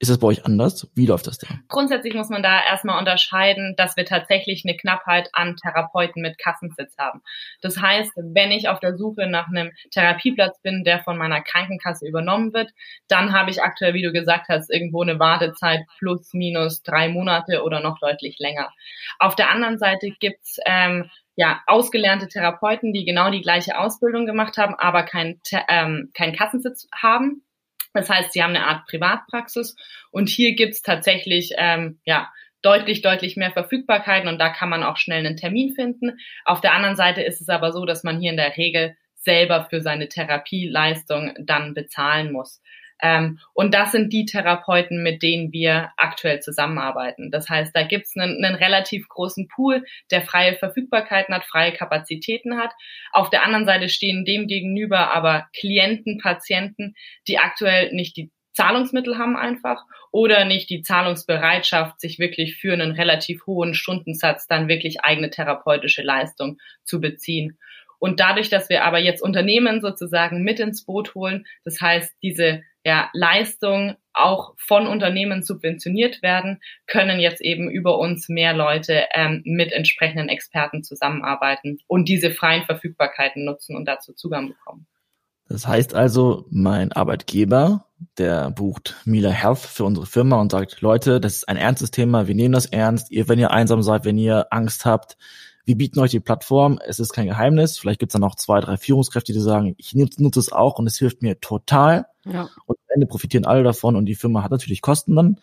Ist 0.00 0.10
das 0.10 0.18
bei 0.18 0.26
euch 0.26 0.44
anders? 0.44 0.90
Wie 0.94 1.06
läuft 1.06 1.28
das 1.28 1.38
denn? 1.38 1.62
Grundsätzlich 1.68 2.14
muss 2.14 2.28
man 2.28 2.42
da 2.42 2.62
erstmal 2.62 2.98
unterscheiden, 2.98 3.74
dass 3.76 3.96
wir 3.96 4.04
tatsächlich 4.04 4.64
eine 4.64 4.76
Knappheit 4.76 5.30
an 5.32 5.56
Therapeuten 5.56 6.20
mit 6.20 6.36
Kassensitz 6.36 6.98
haben. 6.98 7.22
Das 7.62 7.80
heißt, 7.80 8.10
wenn 8.16 8.50
ich 8.50 8.68
auf 8.68 8.80
der 8.80 8.96
Suche 8.96 9.28
nach 9.28 9.48
einem 9.48 9.70
Therapieplatz 9.92 10.60
bin, 10.62 10.82
der 10.84 11.02
von 11.04 11.16
meiner 11.16 11.40
Krankenkasse 11.42 12.06
übernommen 12.06 12.52
wird, 12.52 12.72
dann 13.08 13.32
habe 13.32 13.50
ich 13.50 13.62
aktuell, 13.62 13.94
wie 13.94 14.02
du 14.02 14.12
gesagt 14.12 14.48
hast, 14.48 14.68
irgendwo 14.68 15.00
eine 15.00 15.18
Wartezeit 15.20 15.86
plus 15.98 16.34
minus 16.34 16.82
drei 16.82 17.08
Monate 17.08 17.62
oder 17.62 17.80
noch 17.80 17.98
deutlich 17.98 18.38
länger. 18.38 18.72
Auf 19.20 19.36
der 19.36 19.50
anderen 19.50 19.78
Seite 19.78 20.10
gibt's 20.18 20.58
ähm, 20.66 21.08
ja, 21.36 21.62
ausgelernte 21.66 22.28
Therapeuten, 22.28 22.92
die 22.92 23.04
genau 23.04 23.30
die 23.30 23.42
gleiche 23.42 23.78
Ausbildung 23.78 24.26
gemacht 24.26 24.56
haben, 24.56 24.74
aber 24.74 25.02
keinen 25.02 25.40
ähm, 25.68 26.10
kein 26.14 26.34
Kassensitz 26.34 26.88
haben. 26.94 27.44
Das 27.92 28.10
heißt, 28.10 28.32
sie 28.32 28.42
haben 28.42 28.54
eine 28.54 28.66
Art 28.66 28.86
Privatpraxis 28.86 29.76
und 30.10 30.28
hier 30.28 30.54
gibt's 30.54 30.82
tatsächlich 30.82 31.52
ähm, 31.56 32.00
ja, 32.04 32.32
deutlich, 32.62 33.02
deutlich 33.02 33.36
mehr 33.36 33.52
Verfügbarkeiten 33.52 34.28
und 34.28 34.38
da 34.38 34.48
kann 34.48 34.68
man 34.68 34.82
auch 34.82 34.96
schnell 34.96 35.24
einen 35.24 35.36
Termin 35.36 35.74
finden. 35.74 36.18
Auf 36.44 36.60
der 36.60 36.72
anderen 36.72 36.96
Seite 36.96 37.22
ist 37.22 37.40
es 37.40 37.48
aber 37.48 37.72
so, 37.72 37.84
dass 37.84 38.04
man 38.04 38.20
hier 38.20 38.30
in 38.30 38.36
der 38.36 38.56
Regel 38.56 38.96
selber 39.16 39.66
für 39.70 39.80
seine 39.80 40.08
Therapieleistung 40.08 41.34
dann 41.40 41.74
bezahlen 41.74 42.32
muss. 42.32 42.60
Ähm, 43.02 43.38
und 43.52 43.74
das 43.74 43.92
sind 43.92 44.12
die 44.12 44.24
Therapeuten, 44.24 45.02
mit 45.02 45.22
denen 45.22 45.52
wir 45.52 45.90
aktuell 45.96 46.40
zusammenarbeiten. 46.40 47.30
Das 47.30 47.48
heißt, 47.48 47.74
da 47.74 47.82
gibt 47.82 48.06
es 48.06 48.16
einen, 48.16 48.44
einen 48.44 48.54
relativ 48.54 49.08
großen 49.08 49.48
Pool, 49.48 49.84
der 50.10 50.22
freie 50.22 50.54
Verfügbarkeiten 50.54 51.34
hat, 51.34 51.44
freie 51.44 51.72
Kapazitäten 51.72 52.56
hat. 52.56 52.72
Auf 53.12 53.30
der 53.30 53.44
anderen 53.44 53.66
Seite 53.66 53.88
stehen 53.88 54.24
dem 54.24 54.46
gegenüber 54.46 55.12
aber 55.12 55.46
Klienten, 55.56 56.18
Patienten, 56.18 56.94
die 57.28 57.38
aktuell 57.38 57.92
nicht 57.92 58.16
die 58.16 58.30
Zahlungsmittel 58.54 59.18
haben 59.18 59.36
einfach 59.36 59.82
oder 60.12 60.44
nicht 60.44 60.70
die 60.70 60.82
Zahlungsbereitschaft, 60.82 62.00
sich 62.00 62.18
wirklich 62.18 62.56
für 62.56 62.72
einen 62.72 62.92
relativ 62.92 63.46
hohen 63.46 63.74
Stundensatz 63.74 64.46
dann 64.46 64.68
wirklich 64.68 65.00
eigene 65.04 65.30
therapeutische 65.30 66.02
Leistung 66.02 66.58
zu 66.84 67.00
beziehen. 67.00 67.58
Und 67.98 68.20
dadurch, 68.20 68.50
dass 68.50 68.68
wir 68.68 68.84
aber 68.84 68.98
jetzt 68.98 69.22
Unternehmen 69.22 69.80
sozusagen 69.80 70.42
mit 70.42 70.60
ins 70.60 70.84
Boot 70.84 71.14
holen, 71.14 71.46
das 71.64 71.80
heißt, 71.80 72.14
diese 72.22 72.62
ja, 72.84 73.10
Leistung 73.12 73.96
auch 74.12 74.54
von 74.58 74.86
Unternehmen 74.86 75.42
subventioniert 75.42 76.22
werden, 76.22 76.60
können 76.86 77.18
jetzt 77.18 77.40
eben 77.40 77.70
über 77.70 77.98
uns 77.98 78.28
mehr 78.28 78.54
Leute 78.54 79.06
ähm, 79.12 79.42
mit 79.44 79.72
entsprechenden 79.72 80.28
Experten 80.28 80.84
zusammenarbeiten 80.84 81.78
und 81.88 82.08
diese 82.08 82.30
freien 82.30 82.64
Verfügbarkeiten 82.64 83.44
nutzen 83.44 83.74
und 83.74 83.86
dazu 83.86 84.12
Zugang 84.12 84.48
bekommen. 84.48 84.86
Das 85.48 85.66
heißt 85.66 85.94
also, 85.94 86.46
mein 86.50 86.92
Arbeitgeber, 86.92 87.86
der 88.18 88.50
bucht 88.50 88.96
Mila 89.04 89.30
Health 89.30 89.58
für 89.58 89.84
unsere 89.84 90.06
Firma 90.06 90.40
und 90.40 90.52
sagt, 90.52 90.80
Leute, 90.80 91.20
das 91.20 91.34
ist 91.34 91.48
ein 91.48 91.56
ernstes 91.56 91.90
Thema, 91.90 92.26
wir 92.26 92.34
nehmen 92.34 92.54
das 92.54 92.66
ernst. 92.66 93.10
Ihr, 93.10 93.28
wenn 93.28 93.38
ihr 93.38 93.50
einsam 93.50 93.82
seid, 93.82 94.04
wenn 94.04 94.16
ihr 94.16 94.46
Angst 94.50 94.84
habt, 94.86 95.16
wir 95.64 95.76
bieten 95.76 95.98
euch 96.00 96.10
die 96.10 96.20
Plattform, 96.20 96.78
es 96.86 96.98
ist 96.98 97.12
kein 97.12 97.26
Geheimnis. 97.26 97.78
Vielleicht 97.78 98.00
gibt 98.00 98.10
es 98.10 98.14
dann 98.14 98.20
noch 98.20 98.36
zwei, 98.36 98.60
drei 98.60 98.76
Führungskräfte, 98.76 99.32
die 99.32 99.40
sagen, 99.40 99.74
ich 99.78 99.94
nutze, 99.94 100.22
nutze 100.22 100.40
es 100.40 100.52
auch 100.52 100.78
und 100.78 100.86
es 100.86 100.98
hilft 100.98 101.22
mir 101.22 101.40
total. 101.40 102.06
Ja. 102.24 102.48
Und 102.66 102.78
am 102.78 102.94
Ende 102.94 103.06
profitieren 103.06 103.46
alle 103.46 103.62
davon 103.62 103.96
und 103.96 104.06
die 104.06 104.14
Firma 104.14 104.42
hat 104.42 104.50
natürlich 104.50 104.82
Kosten 104.82 105.16
dann. 105.16 105.40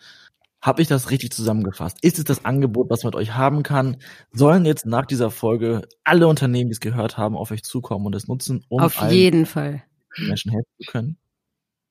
Habe 0.60 0.80
ich 0.80 0.86
das 0.86 1.10
richtig 1.10 1.32
zusammengefasst? 1.32 1.98
Ist 2.02 2.18
es 2.18 2.24
das 2.24 2.44
Angebot, 2.44 2.88
was 2.88 3.02
man 3.02 3.08
mit 3.08 3.16
euch 3.16 3.34
haben 3.34 3.64
kann? 3.64 3.96
Sollen 4.30 4.64
jetzt 4.64 4.86
nach 4.86 5.06
dieser 5.06 5.32
Folge 5.32 5.82
alle 6.04 6.28
Unternehmen, 6.28 6.70
die 6.70 6.74
es 6.74 6.80
gehört 6.80 7.18
haben, 7.18 7.36
auf 7.36 7.50
euch 7.50 7.64
zukommen 7.64 8.06
und 8.06 8.14
es 8.14 8.28
nutzen, 8.28 8.64
um 8.68 8.80
auf 8.80 9.10
jeden 9.10 9.44
Fall 9.44 9.82
Menschen 10.16 10.52
helfen 10.52 10.70
zu 10.80 10.88
können? 10.88 11.18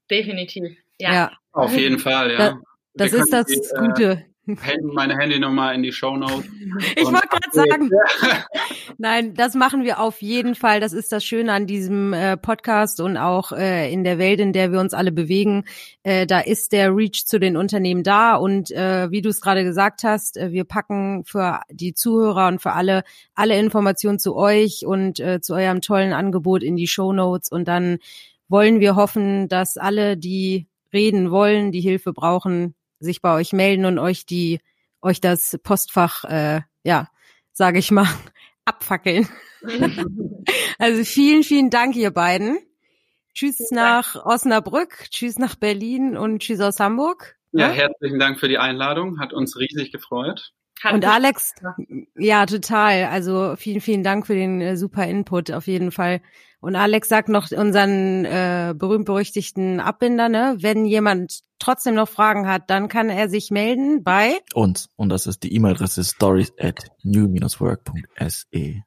Definitiv, 0.09 0.77
ja. 0.99 1.13
ja. 1.13 1.31
Auf 1.51 1.77
jeden 1.77 1.99
Fall, 1.99 2.31
ja. 2.31 2.37
Da, 2.37 2.59
das 2.93 3.11
ist 3.11 3.33
das 3.33 3.47
die, 3.47 3.55
äh, 3.55 3.87
Gute 3.87 4.30
meine 4.93 5.17
Handynummer 5.17 5.73
in 5.73 5.83
die 5.83 5.91
Show 5.91 6.17
Notes. 6.17 6.45
Ich 6.95 7.05
wollte 7.05 7.27
gerade 7.27 7.51
sagen, 7.51 7.89
nein, 8.97 9.33
das 9.33 9.55
machen 9.55 9.83
wir 9.83 9.99
auf 9.99 10.21
jeden 10.21 10.55
Fall. 10.55 10.79
Das 10.79 10.93
ist 10.93 11.11
das 11.11 11.23
Schöne 11.23 11.53
an 11.53 11.67
diesem 11.67 12.13
äh, 12.13 12.37
Podcast 12.37 12.99
und 12.99 13.17
auch 13.17 13.51
äh, 13.51 13.91
in 13.91 14.03
der 14.03 14.17
Welt, 14.17 14.39
in 14.39 14.53
der 14.53 14.71
wir 14.71 14.79
uns 14.79 14.93
alle 14.93 15.11
bewegen. 15.11 15.65
Äh, 16.03 16.25
da 16.25 16.39
ist 16.39 16.71
der 16.71 16.95
Reach 16.95 17.25
zu 17.25 17.39
den 17.39 17.57
Unternehmen 17.57 18.03
da 18.03 18.35
und 18.35 18.71
äh, 18.71 19.09
wie 19.11 19.21
du 19.21 19.29
es 19.29 19.41
gerade 19.41 19.63
gesagt 19.63 20.03
hast, 20.03 20.37
äh, 20.37 20.51
wir 20.51 20.63
packen 20.63 21.23
für 21.25 21.61
die 21.69 21.93
Zuhörer 21.93 22.47
und 22.47 22.61
für 22.61 22.73
alle 22.73 23.03
alle 23.35 23.57
Informationen 23.59 24.19
zu 24.19 24.35
euch 24.35 24.85
und 24.85 25.19
äh, 25.19 25.41
zu 25.41 25.53
eurem 25.53 25.81
tollen 25.81 26.13
Angebot 26.13 26.63
in 26.63 26.75
die 26.75 26.87
Show 26.87 27.13
Notes 27.13 27.49
und 27.49 27.67
dann 27.67 27.97
wollen 28.51 28.79
wir 28.81 28.95
hoffen, 28.95 29.47
dass 29.47 29.77
alle, 29.77 30.17
die 30.17 30.67
reden 30.93 31.31
wollen, 31.31 31.71
die 31.71 31.79
Hilfe 31.79 32.11
brauchen, 32.13 32.75
sich 33.01 33.21
bei 33.21 33.33
euch 33.35 33.53
melden 33.53 33.85
und 33.85 33.99
euch 33.99 34.25
die, 34.25 34.59
euch 35.01 35.19
das 35.19 35.59
Postfach, 35.63 36.23
äh, 36.25 36.61
ja, 36.83 37.09
sage 37.51 37.79
ich 37.79 37.91
mal, 37.91 38.07
abfackeln. 38.65 39.27
also 40.79 41.03
vielen, 41.03 41.43
vielen 41.43 41.69
Dank, 41.69 41.95
ihr 41.95 42.11
beiden. 42.11 42.59
Tschüss 43.33 43.71
nach 43.71 44.15
Osnabrück, 44.25 45.07
tschüss 45.09 45.37
nach 45.37 45.55
Berlin 45.55 46.17
und 46.17 46.39
tschüss 46.39 46.59
aus 46.59 46.79
Hamburg. 46.79 47.37
Ja, 47.53 47.69
ja, 47.69 47.73
herzlichen 47.73 48.19
Dank 48.19 48.39
für 48.39 48.47
die 48.47 48.57
Einladung, 48.57 49.19
hat 49.19 49.33
uns 49.33 49.57
riesig 49.57 49.91
gefreut. 49.91 50.53
Und 50.89 51.05
Alex, 51.05 51.53
ja, 52.17 52.45
total. 52.45 53.05
Also 53.05 53.55
vielen, 53.57 53.81
vielen 53.81 54.03
Dank 54.03 54.25
für 54.25 54.35
den 54.35 54.61
äh, 54.61 54.77
super 54.77 55.05
Input 55.05 55.51
auf 55.51 55.67
jeden 55.67 55.91
Fall. 55.91 56.21
Und 56.59 56.75
Alex 56.75 57.09
sagt 57.09 57.29
noch 57.29 57.51
unseren 57.51 58.25
äh, 58.25 58.73
berühmt-berüchtigten 58.77 59.79
Abbinder, 59.79 60.29
ne? 60.29 60.57
Wenn 60.59 60.85
jemand 60.85 61.41
trotzdem 61.57 61.95
noch 61.95 62.07
Fragen 62.07 62.47
hat, 62.47 62.69
dann 62.69 62.87
kann 62.87 63.09
er 63.09 63.29
sich 63.29 63.49
melden 63.49 64.03
bei 64.03 64.39
uns. 64.53 64.89
Und 64.95 65.09
das 65.09 65.25
ist 65.25 65.43
die 65.43 65.55
E-Mail-Adresse 65.55 66.03
stories 66.03 66.53
at 66.59 66.85
new-work.se. 67.03 68.83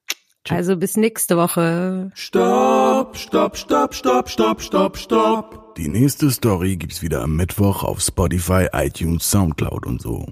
Also 0.51 0.77
bis 0.77 0.97
nächste 0.97 1.37
Woche. 1.37 2.11
Stopp, 2.15 3.17
stopp, 3.17 3.57
stopp, 3.57 3.95
stopp, 3.95 4.29
stopp, 4.29 4.61
stopp, 4.61 4.97
stopp. 4.97 5.75
Die 5.77 5.89
nächste 5.89 6.31
Story 6.31 6.77
gibt's 6.77 7.03
wieder 7.03 7.23
am 7.23 7.35
Mittwoch 7.35 7.83
auf 7.83 8.01
Spotify, 8.01 8.69
iTunes, 8.73 9.29
Soundcloud 9.29 9.87
und 9.87 10.03
so. 10.03 10.27